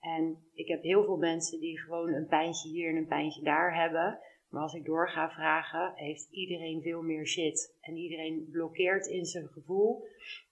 [0.00, 3.74] En ik heb heel veel mensen die gewoon een pijntje hier en een pijntje daar
[3.74, 4.18] hebben.
[4.48, 7.76] Maar als ik door ga vragen, heeft iedereen veel meer shit.
[7.80, 10.06] En iedereen blokkeert in zijn gevoel.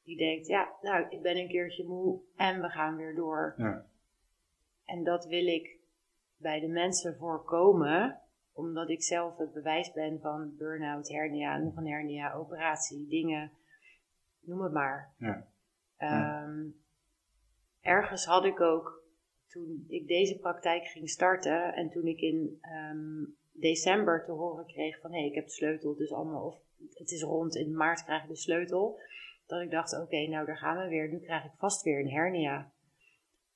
[0.05, 3.55] Die denkt, ja, nou, ik ben een keertje moe en we gaan weer door.
[3.57, 3.87] Ja.
[4.85, 5.77] En dat wil ik
[6.37, 8.21] bij de mensen voorkomen,
[8.53, 13.53] omdat ik zelf het bewijs ben van burn-out, hernia, nog een hernia, operatie, dingen,
[14.41, 15.15] noem het maar.
[15.19, 15.47] Ja.
[15.97, 16.67] Ehm,
[17.81, 19.03] ergens had ik ook,
[19.47, 23.25] toen ik deze praktijk ging starten en toen ik in ehm,
[23.61, 26.59] december te horen kreeg van hé, hey, ik heb de sleutel, dus allemaal, of
[26.95, 28.99] het is rond, in maart krijg ik de sleutel,
[29.47, 32.11] dat ik dacht, oké, nou daar gaan we weer, nu krijg ik vast weer een
[32.11, 32.73] hernia.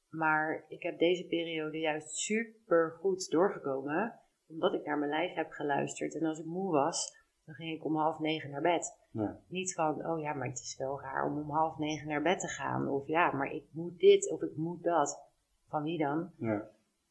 [0.09, 5.51] Maar ik heb deze periode juist super goed doorgekomen, omdat ik naar mijn lijf heb
[5.51, 6.14] geluisterd.
[6.14, 8.98] En als ik moe was, dan ging ik om half negen naar bed.
[9.11, 9.40] Ja.
[9.46, 12.40] Niet van, oh ja, maar het is wel raar om om half negen naar bed
[12.40, 12.88] te gaan.
[12.88, 15.28] Of ja, maar ik moet dit of ik moet dat.
[15.68, 16.30] Van wie dan?
[16.36, 16.70] Ja.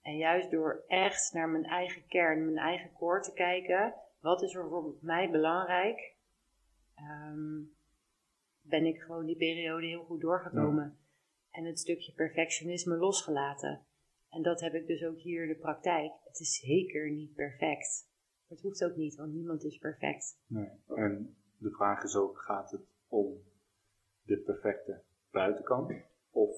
[0.09, 3.93] En juist door echt naar mijn eigen kern, mijn eigen koor te kijken.
[4.19, 6.15] Wat is er voor mij belangrijk?
[6.95, 7.61] ehm,
[8.61, 10.97] ben ik gewoon die periode heel goed doorgekomen.
[11.51, 13.85] En het stukje perfectionisme losgelaten.
[14.29, 16.11] En dat heb ik dus ook hier in de praktijk.
[16.23, 18.09] Het is zeker niet perfect.
[18.47, 20.39] Het hoeft ook niet, want niemand is perfect.
[20.47, 20.69] Nee.
[20.87, 23.43] En de vraag is ook, gaat het om
[24.21, 25.93] de perfecte buitenkant?
[26.29, 26.55] Of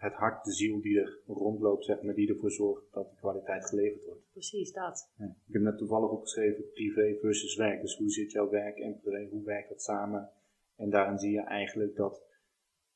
[0.00, 3.66] het hart, de ziel die er rondloopt, zeg maar, die ervoor zorgt dat de kwaliteit
[3.66, 4.30] geleverd wordt?
[4.32, 5.10] Precies dat.
[5.16, 5.24] Ja.
[5.46, 7.80] Ik heb net toevallig opgeschreven privé versus werk.
[7.80, 10.30] Dus hoe zit jouw werk en privé, hoe werkt dat samen?
[10.76, 12.22] En daarin zie je eigenlijk dat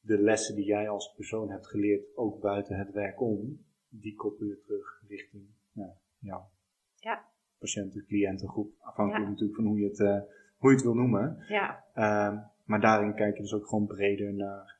[0.00, 4.46] de lessen die jij als persoon hebt geleerd, ook buiten het werk om, die koppel
[4.46, 6.42] je terug richting ja, jou.
[6.94, 7.24] Ja.
[7.58, 9.30] Patiënten, cliëntengroep, afhankelijk Ja.
[9.30, 10.20] natuurlijk van hoe je het, eh,
[10.58, 11.44] hoe je het wil noemen.
[11.48, 14.73] Ja, Ehm, maar daarin kijk je dus ook gewoon breder naar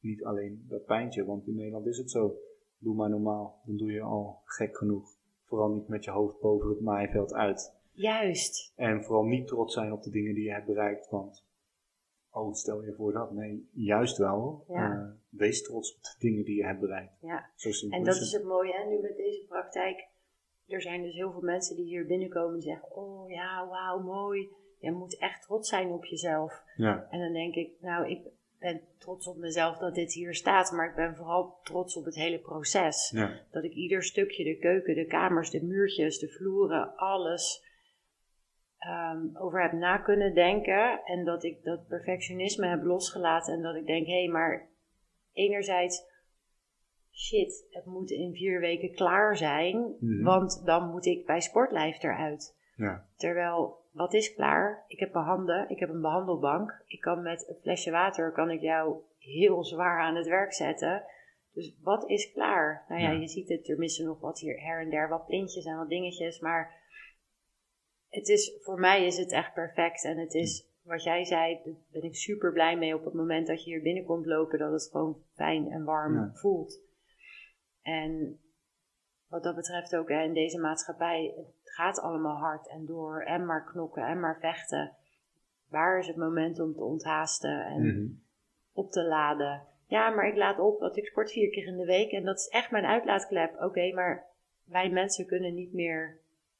[0.00, 2.36] niet alleen dat pijntje, want in Nederland is het zo.
[2.78, 5.18] Doe maar normaal, dan doe je al gek genoeg.
[5.44, 7.74] Vooral niet met je hoofd boven het maaiveld uit.
[7.92, 8.72] juist.
[8.76, 11.44] En vooral niet trots zijn op de dingen die je hebt bereikt, want
[12.30, 13.32] oh, stel je voor dat.
[13.32, 14.64] Nee, juist wel.
[14.68, 14.92] Ja.
[14.92, 17.12] Eh, wees trots op de dingen die je hebt bereikt.
[17.20, 17.50] Ja.
[17.54, 20.08] Zo simpel En dat is het mooie, hè, nu met deze praktijk.
[20.66, 24.48] Er zijn dus heel veel mensen die hier binnenkomen en zeggen: Oh ja, wauw, mooi.
[24.78, 26.62] Je moet echt trots zijn op jezelf.
[26.76, 28.26] Ja, En dan denk ik: Nou, ik
[28.60, 32.14] ben trots op mezelf dat dit hier staat, maar ik ben vooral trots op het
[32.14, 33.10] hele proces.
[33.14, 37.64] ja, Dat ik ieder stukje, de keuken, de kamers, de muurtjes, de vloeren, alles
[38.78, 41.00] ehm, over heb na kunnen denken.
[41.04, 43.54] En dat ik dat perfectionisme heb losgelaten.
[43.54, 44.68] En dat ik denk, hé, hey, maar
[45.32, 46.04] enerzijds,
[47.12, 49.96] shit, het moet in vier weken klaar zijn.
[50.00, 50.22] Mhm.
[50.22, 52.56] Want dan moet ik bij Sportlijf eruit.
[52.76, 54.84] ja, Terwijl, wat is klaar?
[54.86, 56.82] Ik heb mijn handen, ik heb een behandelbank.
[56.86, 61.04] Ik kan met een flesje water, kan ik jou heel zwaar aan het werk zetten.
[61.52, 62.84] Dus wat is klaar?
[62.88, 63.20] Nou ja, Ja.
[63.20, 65.88] je ziet het, er missen nog wat hier her en der, wat plintjes en wat
[65.88, 66.40] dingetjes.
[66.40, 66.78] Maar
[68.08, 70.04] het is, voor mij is het echt perfect.
[70.04, 73.46] En het is, wat jij zei, daar ben ik super blij mee op het moment
[73.46, 74.58] dat je hier binnenkomt lopen.
[74.58, 76.30] Dat het gewoon fijn en warm Ja.
[76.34, 76.80] voelt.
[77.82, 78.40] En
[79.28, 81.34] wat dat betreft ook hè, in deze maatschappij,
[81.80, 84.92] gaat allemaal hard en door en maar knokken en maar vechten.
[85.68, 88.06] Waar is het moment om te onthaasten en Mhm.
[88.72, 89.62] op te laden?
[89.86, 92.38] Ja, maar ik laat op, want ik sport vier keer in de week en dat
[92.38, 93.62] is echt mijn uitlaatklep.
[93.62, 94.24] Oké, maar
[94.64, 96.18] wij mensen kunnen niet meer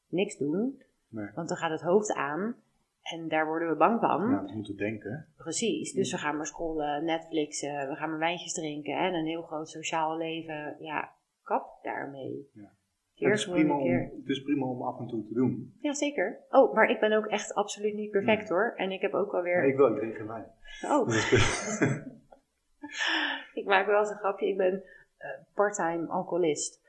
[0.08, 1.28] niks doen, Nee.
[1.34, 2.54] want dan gaat het hoofd aan
[3.02, 4.30] en daar worden we bang van.
[4.30, 5.26] Ja, we moeten denken.
[5.36, 9.42] Precies, dus we gaan maar scrollen, Netflixen, we gaan maar wijntjes drinken en een heel
[9.42, 10.76] groot sociaal leven.
[10.78, 11.10] Ja,
[11.42, 12.48] kap daarmee.
[12.52, 12.70] Ja.
[13.20, 14.10] Keer Het is, prima een keer.
[14.12, 15.72] om, het is prima om af en toe te doen.
[15.80, 16.38] Ja, zeker.
[16.50, 18.58] Oh, maar ik ben ook echt absoluut niet perfect Nee.
[18.58, 18.72] hoor.
[18.76, 19.62] En ik heb ook alweer...
[19.62, 20.46] Ja, ik wil, geen wijn.
[20.86, 21.80] Oh, Dus-
[23.60, 24.48] ik maak wel eens een grapje.
[24.48, 24.72] Ik ben
[25.18, 26.80] uh, parttime alcoholist.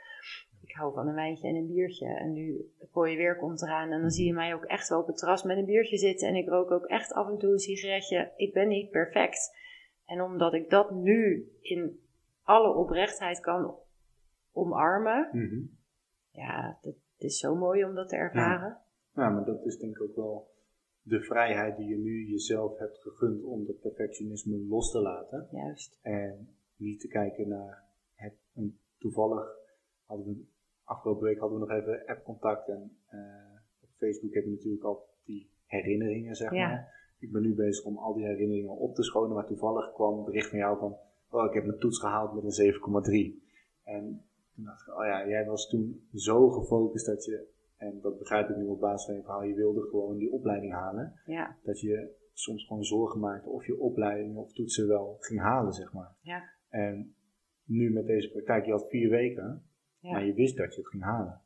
[0.63, 2.07] Ik hou van een wijntje en een biertje.
[2.07, 3.91] En nu mooie weer komt eraan.
[3.91, 6.27] En dan zie je mij ook echt wel op het terras met een biertje zitten.
[6.27, 8.31] En ik rook ook echt af en toe een sigaretje.
[8.35, 9.59] Ik ben niet perfect.
[10.05, 11.99] En omdat ik dat nu in
[12.43, 13.75] alle oprechtheid kan
[14.53, 15.29] omarmen.
[15.31, 15.59] Mhm.
[16.31, 18.77] Ja, dat is zo mooi om dat te ervaren.
[19.15, 19.29] Ja.
[19.29, 20.49] maar dat is denk ik ook wel
[21.01, 25.47] de vrijheid die je nu jezelf hebt gegund om dat perfectionisme los te laten.
[25.51, 25.99] Juist.
[26.01, 27.83] En niet te kijken naar
[28.15, 28.33] het.
[28.53, 29.55] En toevallig
[30.05, 30.43] hadden we
[30.83, 33.19] afgelopen week hadden we nog even app-contact en uh,
[33.81, 36.67] op Facebook heb je natuurlijk al die herinneringen, zeg Ja.
[36.67, 36.99] maar.
[37.19, 40.23] Ik ben nu bezig om al die herinneringen op te schonen, maar toevallig kwam een
[40.25, 40.97] bericht van jou van,
[41.29, 42.73] oh, ik heb mijn toets gehaald met een
[43.33, 43.43] 7,3.
[43.83, 44.25] En
[44.61, 47.47] toen dacht ik, oh ja, jij was toen zo gefocust dat je,
[47.77, 50.73] en dat begrijp ik nu op basis van je verhaal, je wilde gewoon die opleiding
[50.73, 51.19] halen.
[51.25, 55.73] Ja, Dat je soms gewoon zorgen maakte of je opleiding of toetsen wel ging halen,
[55.73, 56.15] zeg maar.
[56.21, 57.15] ja, En
[57.65, 59.63] nu met deze praktijk, je had vier weken,
[59.99, 60.11] ja.
[60.11, 61.41] maar je wist dat je het ging halen.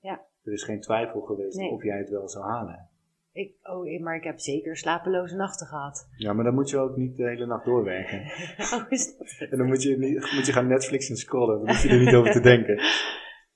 [0.00, 0.24] Ja.
[0.42, 1.70] Er is geen twijfel geweest Nee.
[1.70, 2.88] of jij het wel zou halen.
[3.36, 6.08] Ik, oh, maar ik heb zeker slapeloze nachten gehad.
[6.16, 8.18] Ja, maar dan moet je ook niet de hele nacht doorwerken.
[8.74, 9.48] oh, is dat?
[9.50, 11.58] En dan moet je, niet, moet je gaan Netflix en scrollen.
[11.58, 12.80] Dan hoef je er niet over te denken.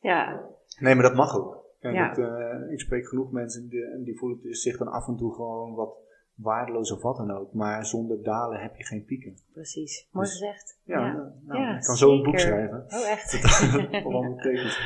[0.02, 0.40] Ja,
[0.78, 1.64] Nee, maar dat mag ook.
[1.80, 2.08] Ja.
[2.08, 5.16] dat, eh, ik spreek genoeg mensen die, en die voelen het zich dan af en
[5.16, 5.94] toe gewoon wat
[6.34, 7.52] waardeloos of wat dan ook.
[7.52, 9.36] Maar zonder dalen heb je geen pieken.
[9.52, 10.08] precies.
[10.12, 10.80] Mooi Dus- gezegd.
[10.84, 11.12] Ja, Ja.
[11.12, 12.84] nou, nou, Ja, ik kan zo een boek schrijven.
[12.88, 13.40] Oh, echt?
[14.04, 14.80] Allemaal tekens.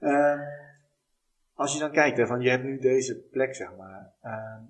[0.00, 0.38] Ehm,
[1.56, 4.12] als je dan kijkt, hè, van je hebt nu deze plek, zeg maar.
[4.22, 4.62] Ehm,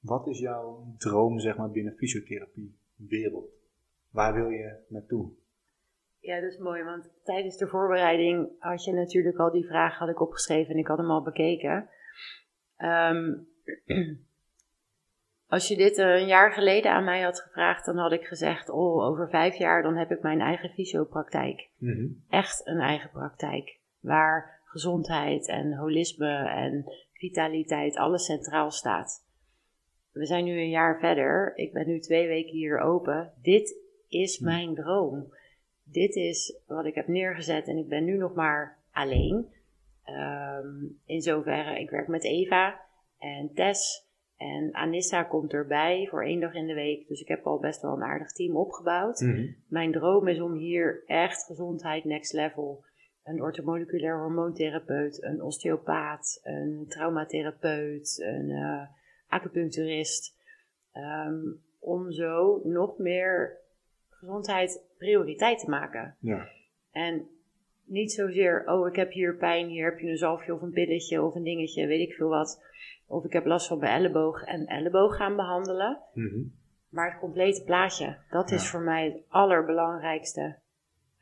[0.00, 3.50] wat is jouw droom, zeg maar, binnen fysiotherapie wereld?
[4.10, 5.30] Waar wil je naartoe?
[6.20, 10.08] Ja, dat is mooi, want tijdens de voorbereiding had je natuurlijk al die vraag had
[10.08, 11.88] ik opgeschreven en ik had hem al bekeken.
[12.76, 13.34] Ehm,
[15.54, 19.04] als je dit een jaar geleden aan mij had gevraagd, dan had ik gezegd, oh,
[19.04, 21.68] over vijf jaar dan heb ik mijn eigen fysiopraktijk.
[22.28, 29.26] Echt een eigen praktijk, waar gezondheid en holisme en vitaliteit alles centraal staat.
[30.12, 33.32] We zijn nu een jaar verder, ik ben nu twee weken hier open.
[33.42, 33.76] Dit
[34.08, 34.44] is Hm.
[34.44, 35.32] mijn droom
[35.92, 39.46] dit is wat ik heb neergezet en ik ben nu nog maar alleen.
[40.04, 42.80] Ehm, in zoverre, ik werk met Eva
[43.18, 47.08] en Tess en Anissa komt erbij voor één dag in de week.
[47.08, 49.20] Dus ik heb al best wel een aardig team opgebouwd.
[49.20, 49.46] Mhm.
[49.68, 52.84] Mijn droom is om hier echt gezondheid next level.
[53.24, 58.82] Een orthomoleculair hormoontherapeut, een osteopaat, een traumatherapeut, een eh,
[59.28, 60.36] acupuncturist.
[60.92, 61.40] Ehm,
[61.78, 63.58] om zo nog meer
[64.08, 66.16] gezondheid prioriteit te maken.
[66.20, 66.48] Ja.
[66.90, 67.28] En
[67.84, 71.22] niet zozeer, oh ik heb hier pijn, hier heb je een zalfje of een pilletje
[71.22, 72.64] of een dingetje, weet ik veel wat.
[73.06, 76.00] Of ik heb last van mijn elleboog en elleboog gaan behandelen.
[76.14, 76.42] Mhm.
[76.88, 80.58] Maar het complete plaatje, dat is voor mij het allerbelangrijkste.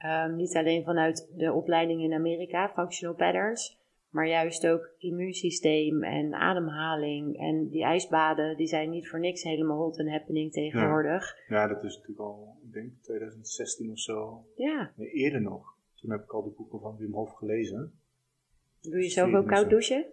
[0.00, 3.78] Ehm, niet alleen vanuit de opleiding in Amerika, Functional Patterns,
[4.08, 7.38] maar juist ook immuunsysteem en ademhaling.
[7.38, 11.36] En die ijsbaden, die zijn niet voor niks helemaal hot en happening tegenwoordig.
[11.48, 14.44] ja, dat is natuurlijk al, ik denk 2016 of zo.
[14.56, 15.76] Ja, Nee, eerder nog.
[15.94, 17.92] Toen heb ik al de boeken van Wim Hof gelezen.
[18.80, 20.06] doe je zelf ook koud douchen?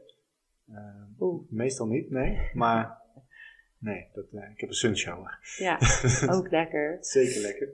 [1.19, 2.49] Oeh, meestal niet, nee.
[2.53, 3.01] Maar
[3.77, 5.39] nee, dat, eh, ik heb een sunshower.
[5.57, 5.79] ja,
[6.35, 6.97] ook lekker.
[7.01, 7.69] Zeker lekker.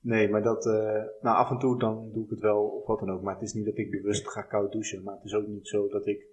[0.00, 0.72] Nee, maar dat, eh,
[1.20, 3.22] nou af en toe dan doe ik het wel of wat dan ook.
[3.22, 5.02] Maar het is niet dat ik bewust ga koud douchen.
[5.02, 6.26] Maar het is ook niet zo dat ik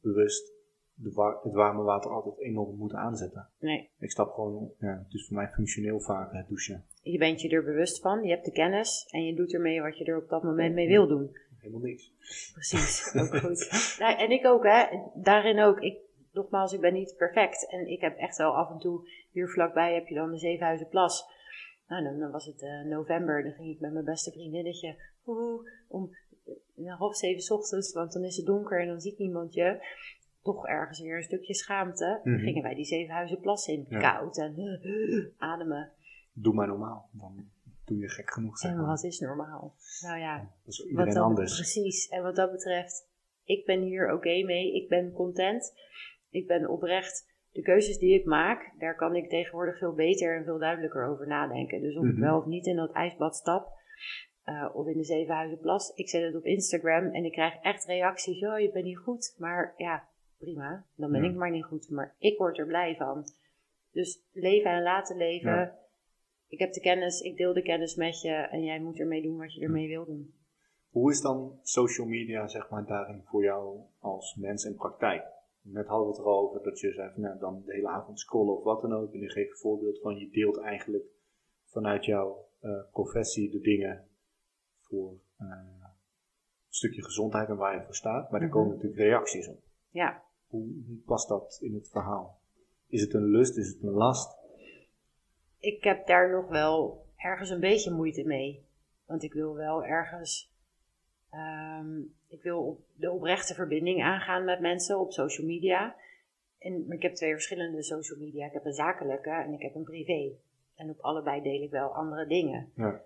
[0.00, 0.52] bewust
[0.94, 3.48] de wa- het warme water altijd enorm moet aanzetten.
[3.58, 6.84] Nee, Ik stap gewoon, ja, het is voor mij functioneel vaak het douchen.
[7.02, 9.98] je bent je er bewust van, je hebt de kennis en je doet ermee wat
[9.98, 11.36] je er op dat moment mee wil doen.
[11.58, 12.12] Helemaal niks.
[12.52, 13.96] Precies, ook goed.
[13.98, 14.84] Nou, en ik ook, hè.
[15.14, 15.80] Daarin ook.
[15.80, 15.98] Ik,
[16.32, 17.70] nogmaals, ik ben niet perfect.
[17.70, 21.36] En ik heb echt wel af en toe, hier vlakbij heb je dan de Zevenhuizenplas.
[21.88, 23.42] Nou, dan, dan was het eh, november.
[23.42, 24.96] Dan ging ik met mijn beste vriendinnetje
[25.88, 26.10] om
[26.76, 29.86] eh, half zeven ochtends, want dan is het donker en dan ziet niemand je.
[30.42, 32.20] Toch ergens weer een stukje schaamte.
[32.24, 32.38] Mhm.
[32.38, 33.86] gingen wij die Zevenhuizenplas in.
[33.88, 33.98] Ja.
[33.98, 34.54] Koud en
[35.38, 35.92] ademen.
[36.32, 37.08] Doe maar normaal.
[37.12, 37.48] Dan
[37.84, 38.58] doe je gek genoeg.
[38.58, 39.74] Zeg En wat is normaal?
[40.00, 41.54] Nou ja, Dat is Wat anders.
[41.54, 42.08] Precies.
[42.08, 43.08] En wat dat betreft,
[43.44, 44.74] ik ben hier oké mee.
[44.74, 45.72] Ik ben content.
[46.30, 47.27] Ik ben oprecht.
[47.58, 51.26] De keuzes die ik maak, daar kan ik tegenwoordig veel beter en veel duidelijker over
[51.26, 51.80] nadenken.
[51.80, 52.20] Dus of ik Mhm.
[52.20, 53.72] wel of niet in dat ijsbad stap,
[54.44, 55.92] eh, of in de Zevenhuizenplas.
[55.94, 58.42] Ik zet het op Instagram en ik krijg echt reacties.
[58.46, 59.34] Oh, je bent niet goed.
[59.38, 60.84] Maar ja, prima.
[60.96, 61.28] Dan ben Ja.
[61.28, 61.90] ik maar niet goed.
[61.90, 63.24] Maar ik word er blij van.
[63.92, 65.50] Dus leven en laten leven.
[65.50, 65.78] Ja.
[66.48, 69.38] Ik heb de kennis, ik deel de kennis met je en jij moet ermee doen
[69.38, 70.34] wat je ermee wil doen.
[70.90, 75.24] Hoe is dan social media, zeg maar, daarin voor jou als mens in praktijk?
[75.72, 77.88] Net hadden we het er al over dat je zei van, nou, dan de hele
[77.88, 79.12] avond scrollen of wat dan ook.
[79.12, 81.04] En nu geef je een voorbeeld van, je deelt eigenlijk
[81.64, 84.08] vanuit jouw eh, professie de dingen
[84.80, 88.30] voor eh, een stukje gezondheid en waar je voor staat.
[88.30, 88.56] Maar er Mhm.
[88.56, 89.62] komen natuurlijk reacties op.
[89.90, 92.40] Ja, Hoe, hoe past dat in het verhaal?
[92.86, 93.56] Is het een lust?
[93.56, 94.36] Is het een last?
[95.60, 98.66] ik heb daar nog wel ergens een beetje moeite mee.
[99.06, 100.47] Want ik wil wel ergens.
[101.30, 101.98] Ehm,
[102.28, 105.96] ik wil op de oprechte verbinding aangaan met mensen op social media.
[106.58, 108.46] En ik heb twee verschillende social media.
[108.46, 110.32] Ik heb een zakelijke en ik heb een privé.
[110.74, 112.72] En op allebei deel ik wel andere dingen.
[112.74, 113.02] Ja.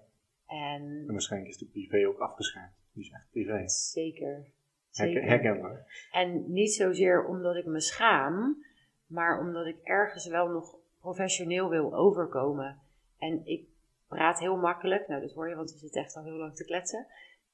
[0.47, 2.73] En En waarschijnlijk is de privé ook afgeschermd.
[2.93, 3.69] Die is echt privé.
[3.69, 4.45] zeker.
[4.91, 5.23] Zeker.
[5.23, 6.09] herkenbaar.
[6.11, 8.65] En niet zozeer omdat ik me schaam,
[9.07, 12.81] maar omdat ik ergens wel nog professioneel wil overkomen.
[13.19, 13.67] En ik
[14.09, 16.65] praat heel makkelijk, nou dat hoor je, want we zitten echt al heel lang te
[16.65, 17.07] kletsen.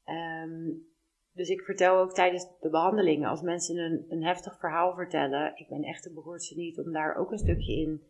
[0.09, 0.71] Ehm,
[1.33, 5.69] dus ik vertel ook tijdens de behandelingen, als mensen een, een heftig verhaal vertellen, ik
[5.69, 8.03] ben echt de behoortste niet om daar ook een stukje in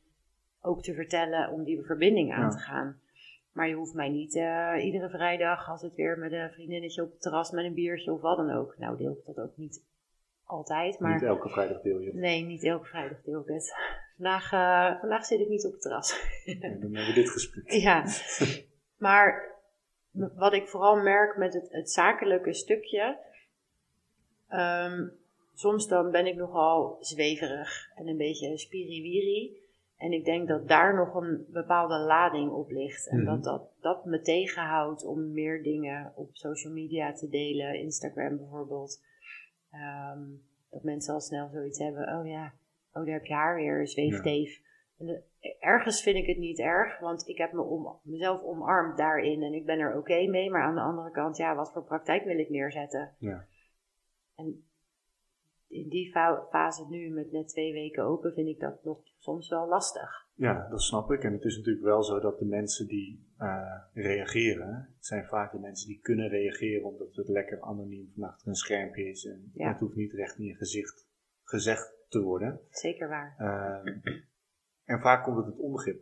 [0.61, 2.49] ook te vertellen, om die verbinding aan Ja.
[2.51, 3.01] te gaan.
[3.53, 7.11] Maar je hoeft mij niet eh, iedere vrijdag, als het weer met een vriendinnetje op
[7.11, 8.75] het terras met een biertje of wat dan ook.
[8.79, 9.83] Nou, deel ik dat ook niet
[10.45, 12.15] altijd, maar Niet elke vrijdag deel je het.
[12.15, 13.75] nee, niet elke vrijdag deel ik het.
[14.17, 16.21] Vandaag, eh, vandaag zit ik niet op het terras.
[16.45, 17.71] Dan hebben we dit gesprek.
[17.71, 18.05] ja,
[19.07, 19.57] maar
[20.35, 23.19] wat ik vooral merk met het, het zakelijke stukje,
[24.49, 25.07] ehm,
[25.55, 29.67] soms dan ben ik nogal zweverig en een beetje spiriwiri.
[29.97, 33.09] En ik denk dat daar nog een bepaalde lading op ligt.
[33.09, 33.27] En Mhm.
[33.27, 37.75] dat, dat dat me tegenhoudt om meer dingen op social media te delen.
[37.75, 39.03] Instagram bijvoorbeeld.
[39.71, 40.21] Ehm,
[40.71, 42.19] dat mensen al snel zoiets hebben.
[42.19, 42.53] Oh ja,
[42.93, 44.61] oh daar heb je haar weer, zweefteef.
[44.99, 45.23] En de-
[45.61, 49.43] ergens vind ik het niet erg, want ik heb me om, mezelf omarmd daarin.
[49.43, 50.51] En ik ben er oké mee.
[50.51, 53.15] Maar aan de andere kant, ja, wat voor praktijk wil ik neerzetten?
[53.19, 53.47] Ja.
[54.35, 54.63] En
[55.69, 59.49] in die fa- fase nu, met net twee weken open, vind ik dat nog soms
[59.49, 60.27] wel lastig.
[60.35, 61.23] Ja, dat snap ik.
[61.25, 65.53] En het is natuurlijk wel zo dat de mensen die eh, reageren, het zijn vaak
[65.53, 69.25] de mensen die kunnen reageren omdat het lekker anoniem van achter een schermpje is.
[69.27, 69.69] En Ja.
[69.69, 71.09] het hoeft niet recht in je gezicht
[71.45, 72.61] gezegd te worden.
[72.71, 73.35] Zeker waar.
[73.39, 73.93] Eh,
[74.89, 76.01] en vaak komt het het onbegrip.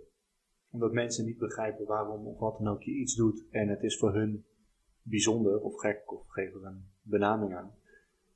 [0.71, 3.45] Omdat mensen niet begrijpen waarom of wat dan ook je iets doet.
[3.51, 4.45] En het is voor hun
[5.03, 7.75] bijzonder of gek of geef er een benaming aan.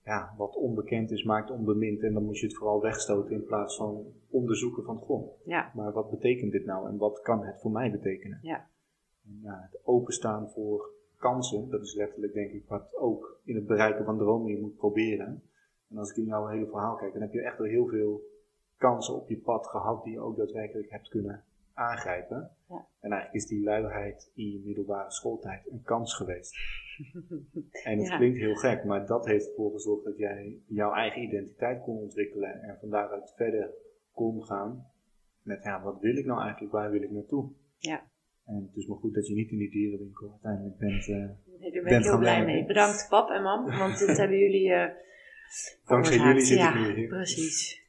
[0.05, 2.03] Ja, wat onbekend is maakt onbemind.
[2.03, 5.29] En dan moet je het vooral wegstoten in plaats van onderzoeken van goh.
[5.45, 8.39] Ja, Maar wat betekent dit nou en wat kan het voor mij betekenen?
[8.43, 8.69] ja,
[9.25, 13.67] En ja, het openstaan voor kansen, dat is letterlijk denk ik wat ook in het
[13.67, 15.43] bereiken van dromen je moet proberen.
[15.91, 18.30] En als ik in jouw hele verhaal kijk, dan heb je echt wel heel veel
[18.81, 22.51] kansen op je pad gehad die je ook daadwerkelijk hebt kunnen aangrijpen.
[22.69, 22.87] Ja.
[23.01, 26.57] En eigenlijk is die luiheid in je middelbare schooltijd een kans geweest.
[27.85, 28.17] En het Ja.
[28.17, 32.63] klinkt heel gek, maar dat heeft ervoor gezorgd dat jij jouw eigen identiteit kon ontwikkelen
[32.63, 33.71] en van daaruit verder
[34.13, 34.87] kon gaan
[35.43, 37.51] met ja, wat wil ik nou eigenlijk, waar wil ik naartoe?
[37.79, 38.09] ja.
[38.47, 41.09] En het is maar goed dat je niet in die dierenwinkel uiteindelijk bent.
[41.09, 41.15] eh,
[41.61, 42.65] Nee, daar ben ik heel blij mee.
[42.67, 44.91] Bedankt pap en mam, want dit hebben jullie eh
[45.87, 47.09] dankzij jullie zit ja, ik nu hier.
[47.09, 47.80] precies.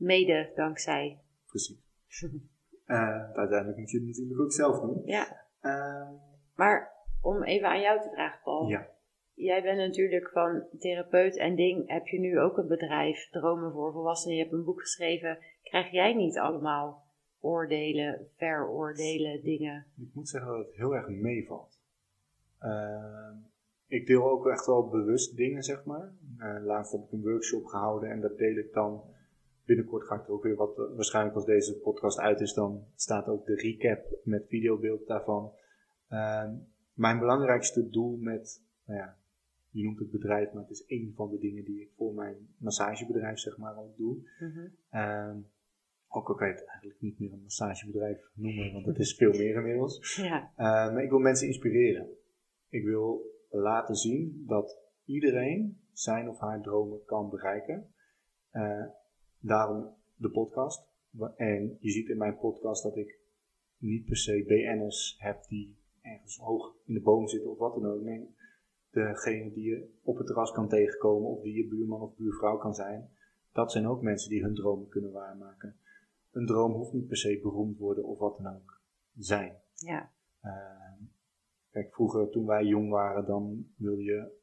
[0.00, 1.18] Mede dankzij.
[1.46, 1.78] Precies.
[2.84, 5.02] Eh, uiteindelijk moet je het natuurlijk ook zelf doen.
[5.04, 6.08] Ja, Eh,
[6.54, 6.92] maar
[7.22, 8.68] om even aan jou te vragen Paul.
[8.68, 8.88] ja,
[9.34, 11.88] Jij bent natuurlijk van therapeut en ding.
[11.88, 14.36] Heb je nu ook een bedrijf, Dromen voor Volwassenen?
[14.36, 15.38] Je hebt een boek geschreven.
[15.62, 17.02] Krijg jij niet allemaal
[17.40, 19.86] oordelen, veroordelen, dingen?
[19.96, 21.80] ik moet zeggen dat het heel erg meevalt.
[22.58, 23.32] Eh,
[23.86, 26.12] ik deel ook echt wel bewust dingen, zeg maar.
[26.38, 29.02] Eh, laatst heb ik een workshop gehouden en dat deel ik dan.
[29.70, 32.84] Binnenkort ga ik er ook weer wat, eh, waarschijnlijk als deze podcast uit is, dan
[32.94, 35.52] staat ook de recap met videobeeld daarvan.
[36.08, 36.50] Eh,
[36.92, 39.16] mijn belangrijkste doel met, nou ja,
[39.70, 42.36] je noemt het bedrijf, maar het is één van de dingen die ik voor mijn
[42.56, 44.16] massagebedrijf, zeg maar, ook doe.
[44.40, 44.66] Mhm.
[44.90, 45.36] Ehm,
[46.08, 49.32] ook al kan je het eigenlijk niet meer een massagebedrijf noemen, want het is veel
[49.32, 50.16] meer inmiddels.
[50.16, 52.08] Ja, Eh, maar ik wil mensen inspireren.
[52.68, 57.94] Ik wil laten zien dat iedereen zijn of haar dromen kan bereiken.
[58.50, 58.84] Eh,
[59.40, 60.88] daarom de podcast.
[61.36, 63.18] En je ziet in mijn podcast dat ik
[63.76, 67.86] niet per se BN'ers heb die ergens hoog in de boom zitten of wat dan
[67.86, 68.02] ook.
[68.02, 68.34] Nee,
[68.90, 72.74] degene die je op het terras kan tegenkomen of die je buurman of buurvrouw kan
[72.74, 73.10] zijn.
[73.52, 75.76] Dat zijn ook mensen die hun dromen kunnen waarmaken.
[76.30, 78.80] Een droom hoeft niet per se beroemd worden of wat dan ook
[79.18, 79.56] zijn.
[79.74, 80.92] ja, Eh,
[81.70, 84.38] kijk, vroeger toen wij jong waren, dan wilde je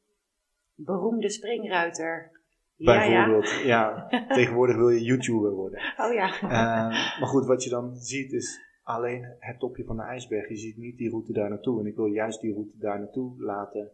[0.74, 2.37] beroemde springruiter.
[2.78, 3.24] Ja, ja.
[3.24, 5.80] bijvoorbeeld, ja, tegenwoordig wil je YouTuber worden.
[5.96, 6.40] Oh ja.
[6.40, 10.48] Eh, maar goed, wat je dan ziet is alleen het topje van de ijsberg.
[10.48, 11.80] Je ziet niet die route daar naartoe.
[11.80, 13.90] En ik wil juist die route daar naartoe laten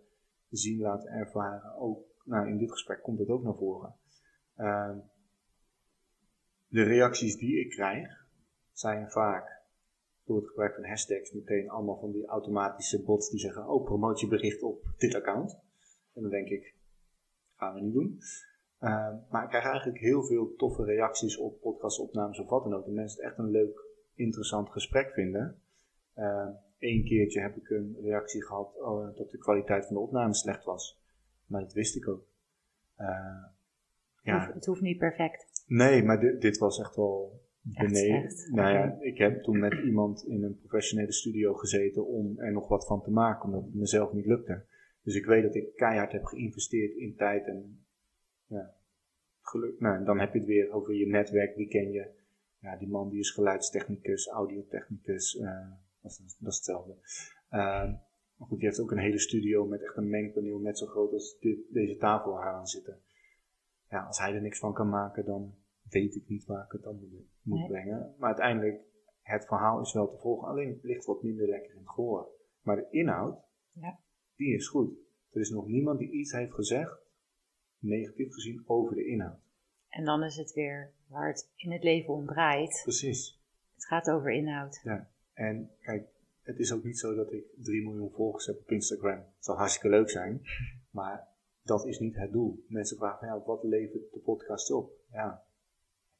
[0.50, 1.76] zien, laten ervaren.
[1.76, 3.94] Ook, nou, in dit gesprek komt het ook naar voren.
[4.54, 4.96] Eh,
[6.68, 8.26] de reacties die ik krijg
[8.72, 9.62] zijn vaak
[10.24, 14.62] door het gebruik van hashtags meteen allemaal van die automatische bots die zeggen, oh promotiebericht
[14.62, 15.58] op dit account.
[16.14, 16.74] En dan denk ik,
[17.56, 18.18] gaan we niet doen.
[18.84, 22.84] Uh, maar ik krijg eigenlijk heel veel toffe reacties op podcastopnames of wat dan ook.
[22.84, 23.80] De mensen het echt een leuk,
[24.14, 25.60] interessant gesprek vinden.
[26.78, 30.34] Eén uh, keertje heb ik een reactie gehad uh, dat de kwaliteit van de opname
[30.34, 31.02] slecht was.
[31.46, 32.26] Maar dat wist ik ook.
[32.98, 33.44] Uh,
[34.22, 34.50] ja.
[34.54, 35.64] Het hoeft niet perfect.
[35.66, 38.32] Nee, maar dit, dit was echt wel beneden.
[38.50, 42.68] Nou ja, ik heb toen met iemand in een professionele studio gezeten om er nog
[42.68, 44.64] wat van te maken, omdat het mezelf niet lukte.
[45.02, 47.83] Dus ik weet dat ik keihard heb geïnvesteerd in tijd en
[48.54, 48.74] ja,
[49.40, 49.80] geluk.
[49.80, 52.10] Nou, dan heb je het weer over je netwerk, wie ken je?
[52.58, 56.92] Ja, die man die is geluidstechnicus, audiotechnicus, uh, dat, is, dat is hetzelfde.
[57.50, 57.92] Uh,
[58.36, 61.12] maar goed, die heeft ook een hele studio met echt een mengpaneel net zo groot
[61.12, 63.00] als dit, deze tafel waar aan zitten.
[63.90, 66.82] Ja, als hij er niks van kan maken, dan weet ik niet waar ik het
[66.82, 68.14] dan moet, moet brengen.
[68.18, 68.80] Maar uiteindelijk,
[69.22, 72.28] het verhaal is wel te volgen, alleen het ligt wat minder lekker in het gehoor.
[72.62, 73.38] Maar de inhoud,
[73.72, 74.00] ja.
[74.36, 74.92] die is goed.
[75.30, 77.03] Er is nog niemand die iets heeft gezegd,
[77.88, 79.38] negatief gezien, over de inhoud.
[79.88, 82.80] En dan is het weer waar het in het leven om draait.
[82.82, 83.40] Precies.
[83.74, 84.80] Het gaat over inhoud.
[84.84, 86.06] Ja, en kijk,
[86.42, 89.18] het is ook niet zo dat ik 3 miljoen volgers heb op Instagram.
[89.18, 90.40] Het zou hartstikke leuk zijn,
[90.90, 91.28] maar
[91.62, 92.64] dat is niet het doel.
[92.68, 94.92] Mensen vragen, ja, wat levert de podcast op?
[95.12, 95.44] Ja,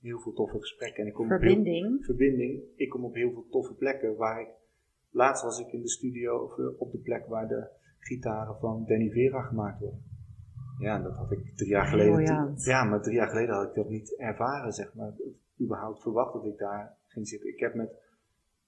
[0.00, 1.02] heel veel toffe gesprekken.
[1.02, 1.96] En ik kom verbinding.
[1.98, 2.62] Op verbinding.
[2.76, 4.48] Ik kom op heel veel toffe plekken waar ik...
[5.10, 8.84] Laatst was ik in de studio of eh, op de plek waar de gitaren van
[8.86, 10.13] Danny Vera gemaakt worden.
[10.79, 12.55] Ja, dat had ik drie jaar geleden.
[12.57, 15.12] Ja, maar drie jaar geleden had ik dat niet ervaren, zeg maar.
[15.61, 17.49] Überhaupt verwacht dat ik daar ging zitten.
[17.49, 17.91] Ik heb met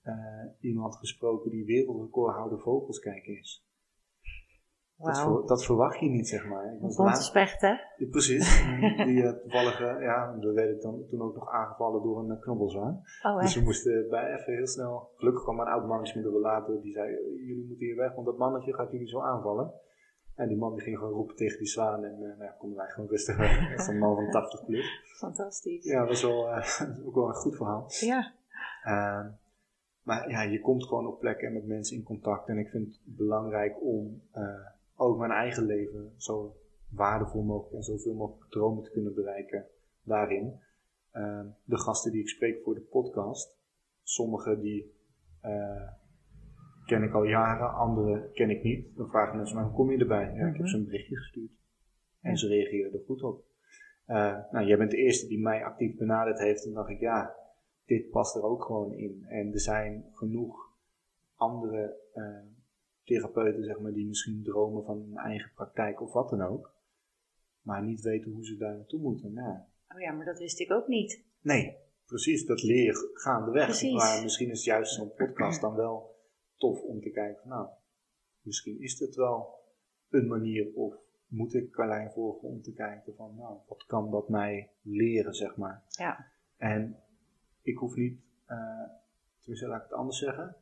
[0.05, 0.15] uh,
[0.61, 3.65] iemand gesproken die wereldrecordhouder vogelskijker is.
[4.99, 6.77] Dat, dat, verwacht je niet, zeg maar.
[6.81, 7.69] Bondspecht, hè?
[7.69, 8.65] Ja, precies.
[9.07, 13.03] die uh, toevallig, uh, ja, we werden dan, toen ook nog aangevallen door een knobbelzwaan.
[13.23, 16.81] Oh, dus we moesten bij even heel snel, gelukkig kwam een oud mannetje met later,
[16.83, 17.11] die zei,
[17.47, 19.73] jullie moeten hier weg, want dat mannetje gaat jullie zo aanvallen.
[20.37, 22.89] En die man die ging gewoon roepen tegen die zwaan en uh, nou, konden wij
[22.89, 23.73] gewoon rustig weg.
[23.73, 25.01] Echt een man van 80 plus.
[25.17, 25.85] Fantastisch.
[25.85, 26.55] Ja, dat was wel,
[27.07, 27.87] ook wel een goed verhaal.
[27.89, 28.33] Ja.
[28.83, 29.31] Ehm,
[30.03, 32.49] maar ja, je komt gewoon op plekken en met mensen in contact.
[32.49, 34.23] En ik vind het belangrijk om
[34.97, 36.57] ook mijn eigen leven zo
[36.89, 39.67] waardevol mogelijk en zoveel mogelijk dromen te kunnen bereiken
[40.03, 40.61] daarin.
[41.13, 43.57] Uh, de gasten die ik spreek voor de podcast,
[44.03, 44.95] sommige die
[46.87, 48.97] ken ik al jaren, andere ken ik niet.
[48.97, 50.33] Dan vragen mensen mij, hoe kom je erbij?
[50.35, 51.53] Ja, ik heb ze een berichtje gestuurd.
[52.21, 53.45] En ze reageren er goed op.
[54.07, 56.65] Uh, nou, jij bent de eerste die mij actief benaderd heeft.
[56.65, 57.35] En dacht ik, ja,
[57.85, 59.25] dit past er ook gewoon in.
[59.29, 60.75] En er zijn genoeg
[61.35, 61.97] andere
[63.07, 66.75] therapeuten, zeg maar, die misschien dromen van een eigen praktijk of wat dan ook,
[67.61, 69.33] maar niet weten hoe ze daar naartoe moeten.
[69.33, 69.59] Nou,
[69.95, 71.25] oh ja, maar dat wist ik ook niet.
[71.41, 71.77] Nee,
[72.07, 73.65] precies, dat leer je gaandeweg.
[73.65, 73.95] Precies.
[73.95, 76.16] Maar misschien is juist zo'n podcast dan wel
[76.57, 77.69] tof om te kijken nou,
[78.43, 79.55] misschien is dit wel
[80.11, 80.95] een manier of
[81.29, 85.57] moet ik Carlijn volgen om te kijken van, nou, wat kan dat mij leren, zeg
[85.57, 85.83] maar.
[85.89, 86.27] Ja.
[86.57, 86.97] En
[87.63, 88.83] ik hoef niet, uh,
[89.39, 90.57] tenminste laat ik het anders zeggen,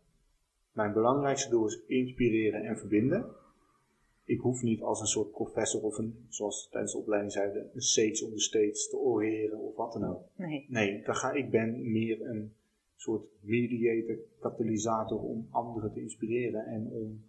[0.73, 3.27] mijn belangrijkste doel is inspireren en verbinden.
[4.25, 7.81] Ik hoef niet als een soort professor of een, zoals tijdens de opleiding zeiden, een
[7.81, 10.23] sage on the stage te oreren of wat dan ook.
[10.37, 10.67] Nee.
[10.69, 12.55] Nee, dan ga, ik ben meer een
[12.97, 17.25] soort mediator, katalysator om anderen te inspireren en om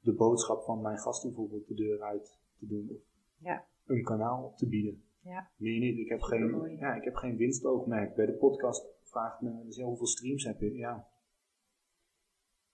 [0.00, 3.02] de boodschap van mijn gasten bijvoorbeeld de deur uit te doen of
[3.38, 3.66] ja.
[3.86, 5.02] een kanaal te bieden.
[5.20, 5.50] Ja.
[5.56, 5.98] Meer niet.
[5.98, 8.14] Ik heb, geen, ja, ik heb geen winstoogmerk.
[8.14, 10.74] Bij de podcast vraagt men dus hoeveel streams heb je?
[10.74, 11.08] Ja,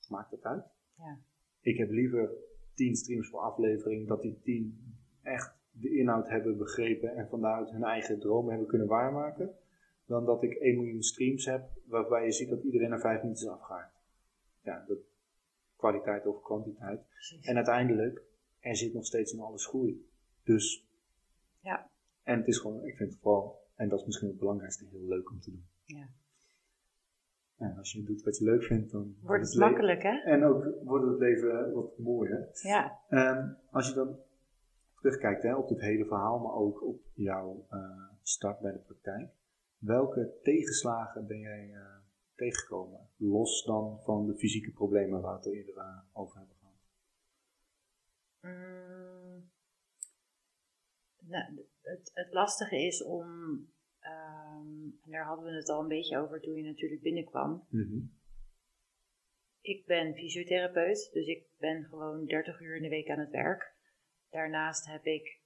[0.09, 0.65] maakt het uit.
[0.97, 1.19] Ja.
[1.61, 2.31] Ik heb liever
[2.75, 7.85] 10 streams per aflevering, dat die 10 echt de inhoud hebben begrepen en vanuit hun
[7.85, 9.55] eigen dromen hebben kunnen waarmaken,
[10.07, 13.47] dan dat ik 1 miljoen streams heb waarbij je ziet dat iedereen na 5 minuten
[13.47, 13.95] is afgehaakt.
[14.63, 14.99] Ja, dat,
[15.77, 17.01] kwaliteit over kwantiteit.
[17.43, 18.23] En uiteindelijk,
[18.61, 20.09] er zit nog steeds in alles groei.
[20.43, 20.87] Dus,
[21.61, 21.91] ja.
[22.23, 25.09] En het is gewoon, ik vind het vooral, en dat is misschien het belangrijkste, heel
[25.09, 25.67] leuk om te doen.
[25.85, 26.09] Ja.
[27.79, 30.23] Als je doet wat je leuk vindt, dan wordt het, makkelijk, hè?
[30.25, 32.49] En ook wordt het leven wat mooier.
[32.53, 32.99] Ja.
[33.11, 34.17] Um, als je dan
[35.01, 37.79] terugkijkt hè, op dit hele verhaal, maar ook op jouw uh,
[38.23, 39.31] start bij de praktijk,
[39.87, 41.97] welke tegenslagen ben jij uh,
[42.35, 43.11] tegengekomen?
[43.17, 46.75] Los dan van de fysieke problemen waar we het eerder uh, over hebben gehad.
[48.41, 49.51] Mm,
[51.19, 53.29] nou, het, het lastige is om
[54.07, 57.67] Um, en daar hadden we het al een beetje over toen je natuurlijk binnenkwam.
[57.71, 57.99] Mhm.
[59.61, 63.75] Ik ben fysiotherapeut, dus ik ben gewoon 30 uur in de week aan het werk.
[64.31, 65.41] Daarnaast heb ik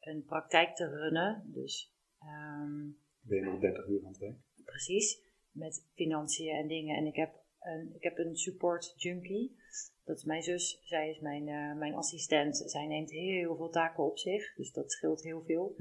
[0.00, 1.94] een praktijk te runnen, dus...
[2.20, 4.36] Um, ben je nog 30 uur aan het werk?
[4.64, 6.96] Precies, met financiën en dingen.
[6.96, 9.56] En ik heb een, ik heb een support junkie.
[10.04, 10.80] Dat is mijn zus.
[10.84, 12.56] Zij is mijn, eh, mijn assistent.
[12.56, 14.54] Zij neemt heel veel taken op zich.
[14.54, 15.74] Dus dat scheelt heel veel.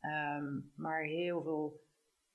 [0.00, 1.80] Ehm, maar heel veel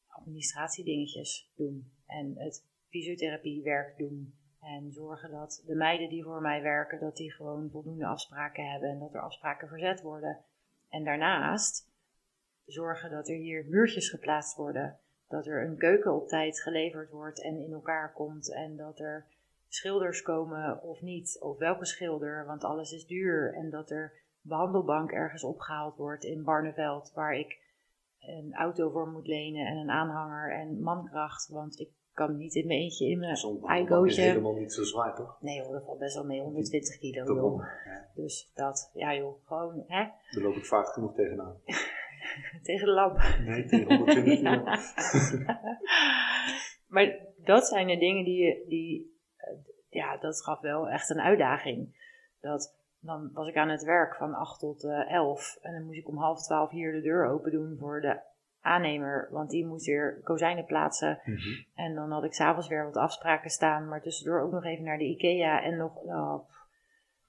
[0.08, 1.92] administratiedingetjes doen.
[2.06, 4.34] En het fysiotherapiewerk doen.
[4.62, 8.90] En zorgen dat de meiden die voor mij werken, dat die gewoon voldoende afspraken hebben.
[8.90, 10.40] En dat er afspraken verzet worden.
[10.90, 11.92] En daarnaast
[12.66, 15.00] zorgen dat er hier muurtjes geplaatst worden.
[15.28, 18.54] Dat er een keuken op tijd geleverd wordt en in elkaar komt.
[18.54, 19.26] En dat er
[19.68, 21.38] schilders komen of niet.
[21.42, 23.54] Of welke schilder, want alles is duur.
[23.54, 27.62] En dat er behandelbank ergens opgehaald wordt in Barneveld, waar ik
[28.20, 31.48] een auto voor moet lenen en een aanhanger en mankracht.
[31.48, 34.22] Want ik kan niet in mijn eentje in mijn Zo'n iGootje.
[34.22, 35.38] is helemaal niet zo zwaar, toch?
[35.42, 37.62] Nee hoor, dat valt best wel mee, 120 kilo.
[38.16, 41.56] Dus dat, ja joh, gewoon hè, Daar loop ik vaak genoeg tegenaan.
[42.64, 43.18] tegen de lamp.
[43.46, 44.50] Nee, tegen 120 kilo.
[44.52, 45.60] Ja.
[46.88, 49.48] maar dat zijn de dingen die, die eh,
[49.90, 52.02] ja, dat gaf wel echt een uitdaging.
[52.42, 56.00] Dat, dan was ik aan het werk van 8 tot eh 11 en dan moest
[56.00, 58.20] ik om half 12 hier de deur open doen voor de
[58.62, 61.20] aannemer, want die moest weer kozijnen plaatsen.
[61.24, 61.40] Mhm.
[61.76, 64.98] En dan had ik s'avonds weer wat afspraken staan, maar tussendoor ook nog even naar
[64.98, 66.42] de IKEA en nog, nou,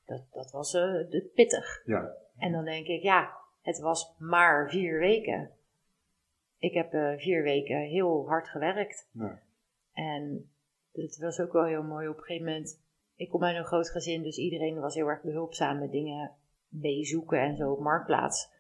[0.07, 1.82] dat, dat was eh, de- pittig.
[1.84, 3.30] Ja, En dan denk ik, ja,
[3.64, 5.50] het was maar vier weken.
[6.58, 9.10] Ik heb eh, vier weken heel hard gewerkt.
[9.92, 10.50] En
[10.92, 12.80] het was ook wel heel mooi op een gegeven moment.
[13.16, 16.30] Ik kom uit een groot gezin, dus iedereen was heel erg behulpzaam met dingen
[16.68, 18.52] bezoeken en zo op Marktplaats.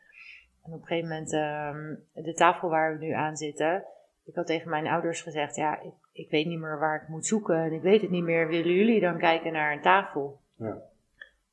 [0.62, 1.94] En op een gegeven moment, ehm,
[2.24, 3.84] de tafel waar we nu aan zitten.
[4.24, 7.26] Ik had tegen mijn ouders gezegd, ja, ik, ik weet niet meer waar ik moet
[7.26, 8.48] zoeken en ik weet het niet meer.
[8.48, 10.40] Willen jullie dan kijken naar een tafel?
[10.56, 10.82] Ja.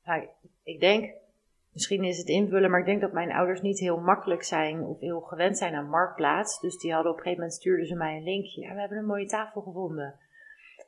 [0.04, 0.28] Nou,
[0.62, 1.14] ik denk,
[1.72, 5.00] misschien is het invullen, maar ik denk dat mijn ouders niet heel makkelijk zijn of
[5.00, 6.60] heel gewend zijn aan Marktplaats.
[6.60, 8.60] Dus die hadden op een gegeven moment stuurden ze mij een linkje.
[8.60, 10.14] Ja, we hebben een mooie tafel gevonden.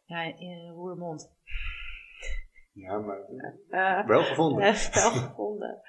[0.07, 1.33] Ja, in Roermond.
[2.73, 3.19] ja maar
[3.69, 4.65] Eh, wel gevonden.
[4.65, 5.81] ja, wel gevonden.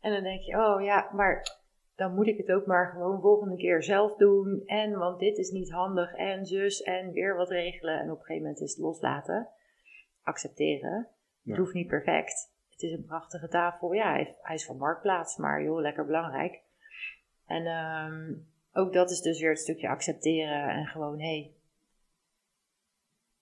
[0.00, 1.58] En dan denk je, oh ja, maar
[1.96, 4.62] dan moet ik het ook maar gewoon volgende keer zelf doen.
[4.66, 7.98] En want dit is niet handig en zus en weer wat regelen.
[8.00, 9.48] En op een gegeven moment is het loslaten.
[10.22, 11.08] Accepteren.
[11.42, 11.50] Ja.
[11.50, 12.49] Het hoeft niet perfect.
[12.80, 13.92] Het is een prachtige tafel.
[13.92, 16.60] Ja, hij, hij is van Marktplaats, maar joh, lekker belangrijk.
[17.46, 18.34] En ehm,
[18.72, 21.54] ook dat is dus weer het stukje accepteren en gewoon, hé, hey,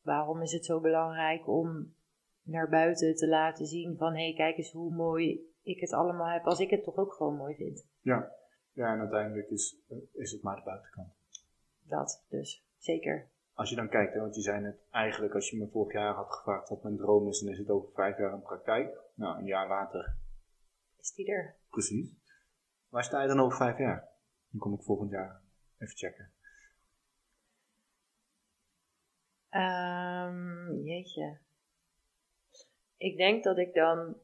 [0.02, 1.94] waarom is het zo belangrijk om
[2.42, 6.32] naar buiten te laten zien van, hé, hey, kijk eens hoe mooi ik het allemaal
[6.32, 7.86] heb, als ik het toch ook gewoon mooi vind.
[8.00, 8.32] Ja.
[8.72, 9.76] ja, en uiteindelijk is,
[10.12, 11.08] is het maar de buitenkant.
[11.82, 13.28] Dat, dus, zeker.
[13.54, 16.14] Als je dan kijkt, hè, want je zei net, eigenlijk als je me vorig jaar
[16.14, 19.06] had gevraagd wat mijn droom is, dan is het over vijf jaar in praktijk.
[19.18, 20.16] Nou, een jaar later,
[21.00, 21.56] Is die er?
[21.70, 22.10] precies.
[22.88, 24.08] Waar sta je dan over vijf jaar?
[24.50, 25.40] Dan kom ik volgend jaar
[25.78, 26.32] even checken.
[29.48, 31.38] Ehm, jeetje.
[32.96, 34.16] Ik denk dat ik dan.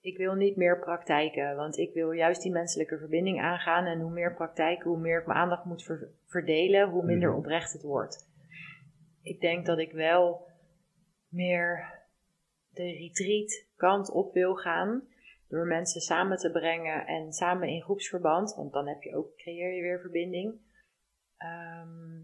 [0.00, 3.84] Ik wil niet meer praktijken, want ik wil juist die menselijke verbinding aangaan.
[3.86, 7.38] En hoe meer praktijken, hoe meer ik mijn aandacht moet ver- verdelen, hoe minder Mhm.
[7.38, 8.30] oprecht het wordt.
[9.22, 10.48] Ik denk dat ik wel
[11.28, 12.00] meer
[12.74, 15.08] de retreat kant op wil gaan.
[15.48, 19.74] Door mensen samen te brengen en samen in groepsverband, want dan heb je ook, creëer
[19.74, 20.60] je weer verbinding.
[21.36, 22.20] Ehm,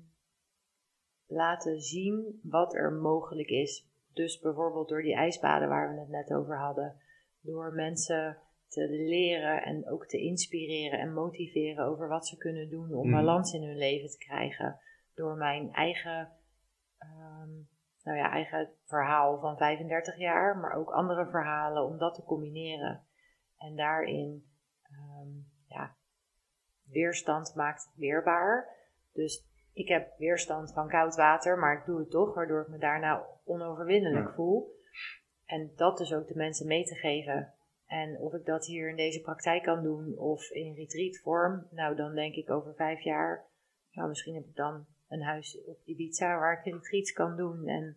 [1.26, 3.86] laten zien wat er mogelijk is.
[4.12, 7.01] Dus bijvoorbeeld door die ijsbaden waar we het net over hadden.
[7.40, 8.38] Door mensen
[8.68, 13.16] te leren en ook te inspireren en motiveren over wat ze kunnen doen om Mhm.
[13.16, 14.80] balans in hun leven te krijgen.
[15.14, 16.32] Door mijn eigen,
[16.99, 17.51] ehm,
[18.03, 23.07] nou ja, eigen verhaal van 35 jaar, maar ook andere verhalen, om dat te combineren.
[23.57, 24.44] En daarin,
[24.82, 25.28] ehm,
[25.66, 25.96] ja,
[26.90, 28.76] weerstand maakt weerbaar.
[29.12, 32.78] Dus ik heb weerstand van koud water, maar ik doe het toch, waardoor ik me
[32.78, 34.34] daarna onoverwinnelijk Ja.
[34.34, 34.76] voel.
[35.44, 37.55] En dat dus ook de mensen mee te geven.
[37.86, 42.14] En of ik dat hier in deze praktijk kan doen of in retreatvorm, nou dan
[42.14, 43.46] denk ik over vijf jaar,
[43.90, 47.97] nou misschien heb ik dan een huis op Ibiza waar ik retreats kan doen en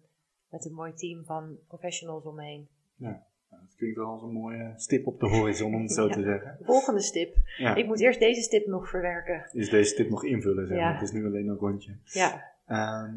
[0.50, 2.68] met een mooi team van professionals omheen.
[2.96, 3.16] Nou,
[3.50, 6.14] dat klinkt wel als een mooie stip op de horizon, om het zo Ja.
[6.14, 6.56] te zeggen.
[6.60, 7.36] De volgende stip.
[7.58, 7.76] Ja.
[7.76, 9.50] Ik moet eerst deze stip nog verwerken.
[9.52, 10.88] Dus deze tip nog invullen, zeg maar.
[10.88, 10.94] Ja.
[10.94, 11.98] Het is nu alleen een rondje.
[12.04, 13.16] Ja, Ehm,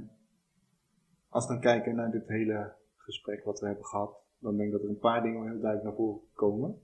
[1.28, 4.72] als we dan kijken naar dit hele gesprek wat we hebben gehad, dan denk ik
[4.74, 6.82] dat er een paar dingen heel duidelijk naar voren komen.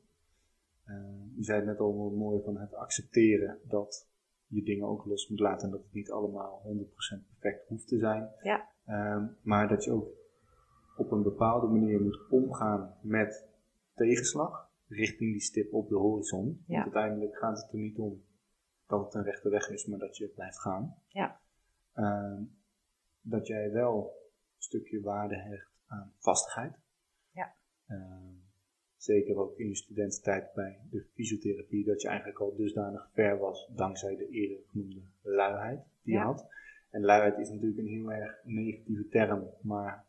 [0.86, 4.08] Ehm, je zei het net al mooi van het accepteren dat
[4.50, 7.98] je dingen ook los moet laten en dat het niet allemaal 100% perfect hoeft te
[7.98, 8.30] zijn.
[8.42, 8.68] Ja.
[8.84, 10.08] Ehm, maar dat je ook
[10.96, 13.48] op een bepaalde manier moet omgaan met
[13.94, 16.64] tegenslag richting die stip op de horizon.
[16.66, 16.82] Ja.
[16.82, 18.24] Want uiteindelijk gaat het er niet om
[18.86, 20.96] dat het een rechte weg is, maar dat je blijft gaan.
[21.08, 21.40] Ja.
[21.92, 22.42] Ehm,
[23.20, 24.12] dat jij wel
[24.58, 26.78] stukje waarde hecht aan vastigheid.
[27.30, 27.54] Ja.
[27.86, 28.29] Ehm,
[29.02, 33.70] zeker ook in je studententijd bij de fysiotherapie, dat je eigenlijk al dusdanig ver was
[33.74, 36.24] dankzij de eerder genoemde luiheid die je Ja.
[36.24, 36.46] had.
[36.90, 40.04] En luiheid is natuurlijk een heel erg negatieve term, maar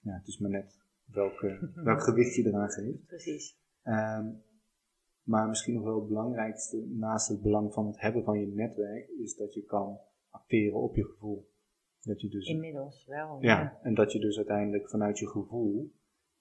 [0.00, 3.06] ja, het is maar net welke, welk gewicht je eraan geeft.
[3.06, 3.58] Precies.
[3.82, 4.26] Ehm,
[5.22, 9.08] maar misschien nog wel het belangrijkste, naast het belang van het hebben van je netwerk,
[9.08, 9.98] is dat je kan
[10.30, 11.50] acteren op je gevoel.
[12.02, 13.38] Dat je dus, Inmiddels wel.
[13.40, 15.92] ja, en dat je dus uiteindelijk vanuit je gevoel,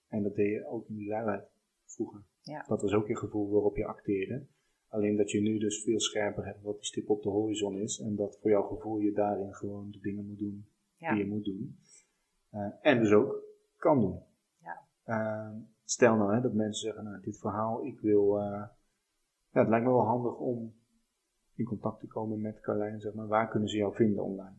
[0.08, 1.50] en dat deed je ook in die luiheid
[1.94, 2.66] vroeger, Ja.
[2.68, 4.46] dat was ook je gevoel waarop je acteerde.
[4.88, 8.00] Alleen dat je nu dus veel scherper hebt wat die stip op de horizon is,
[8.00, 10.66] en dat voor jouw gevoel je daarin gewoon de dingen moet doen
[10.98, 11.14] Ja.
[11.14, 11.78] die je moet doen.
[12.50, 13.44] Eh, en dus ook
[13.78, 14.20] kan doen.
[14.62, 14.82] Ja.
[15.04, 18.44] Eh, stel nou hè, dat mensen zeggen, nou dit verhaal, ik wil, eh,
[19.52, 20.74] ja, het lijkt me wel handig om
[21.56, 24.56] in contact te komen met Carlijn, zeg maar, waar kunnen ze jou vinden online?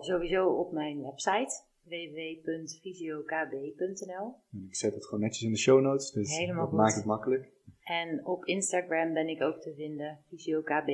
[0.00, 6.10] Sowieso op mijn website www.fysiokb.nl En ik zet het gewoon netjes in de show notes,
[6.10, 6.78] dus Helemaal dat goed.
[6.78, 7.50] maakt het makkelijk.
[7.82, 10.88] En op Instagram ben ik ook te vinden, fysiokb.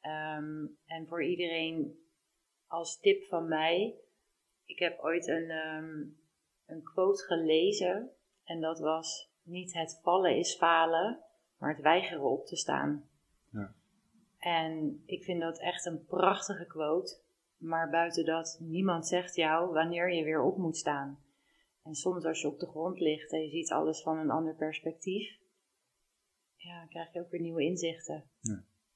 [0.00, 1.98] Ehm, en voor iedereen
[2.66, 3.94] als tip van mij,
[4.64, 6.00] ik heb ooit een, ehm,
[6.66, 8.10] een quote gelezen
[8.44, 11.20] en dat was niet het vallen is falen,
[11.58, 13.08] maar het weigeren op te staan.
[13.52, 13.74] Ja.
[14.38, 17.18] En ik vind dat echt een prachtige quote,
[17.60, 21.18] maar buiten dat, niemand zegt jou wanneer je weer op moet staan.
[21.82, 24.54] En soms als je op de grond ligt en je ziet alles van een ander
[24.54, 25.38] perspectief,
[26.54, 28.30] ja, dan krijg je ook weer nieuwe inzichten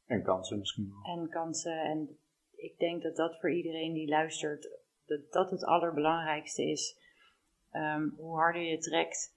[0.07, 1.17] En kansen misschien wel.
[1.17, 1.83] en kansen.
[1.83, 2.19] En
[2.51, 4.69] ik denk dat dat voor iedereen die luistert,
[5.07, 6.99] dat dat het allerbelangrijkste is.
[7.71, 9.37] Ehm, hoe harder je trekt,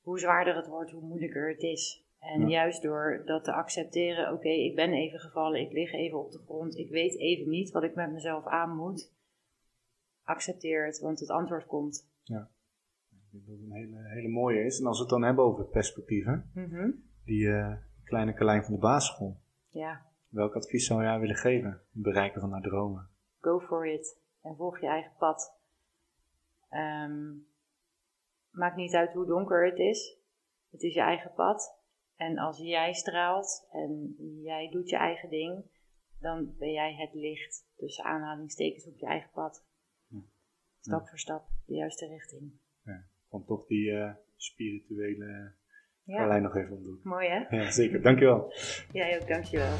[0.00, 2.01] hoe zwaarder het wordt, hoe moeilijker het is.
[2.22, 2.46] En Ja.
[2.48, 6.38] juist door dat te accepteren, oké, ik ben even gevallen, ik lig even op de
[6.38, 9.12] grond, ik weet even niet wat ik met mezelf aan moet.
[10.24, 12.08] Accepteer het, want het antwoord komt.
[12.24, 12.34] Ik
[13.30, 14.80] denk dat het een hele, hele mooie is.
[14.80, 16.50] En als we het dan hebben over perspectieven,
[17.24, 17.72] die eh,
[18.04, 19.36] kleine Carlijn van de basisschool,
[19.68, 21.70] Ja, welk advies zou jij willen geven?
[21.70, 23.08] Het bereiken van haar dromen.
[23.40, 25.54] go for it en volg je eigen pad.
[26.68, 27.30] Ehm,
[28.50, 30.16] maakt niet uit hoe donker het is.
[30.70, 31.80] Het is je eigen pad.
[32.16, 35.64] En als jij straalt en jij doet je eigen ding,
[36.20, 39.64] dan ben jij het licht tussen aanhalingstekens op je eigen pad.
[40.08, 40.20] Ja.
[40.80, 42.52] Stap voor stap, de juiste richting.
[43.28, 45.52] Van toch die eh, spirituele
[46.04, 47.00] Ja, nog even omdoen.
[47.02, 47.56] mooi hè?
[47.56, 48.02] Ja, zeker.
[48.02, 48.52] Dankjewel.
[48.92, 49.76] Jij ook, dankjewel.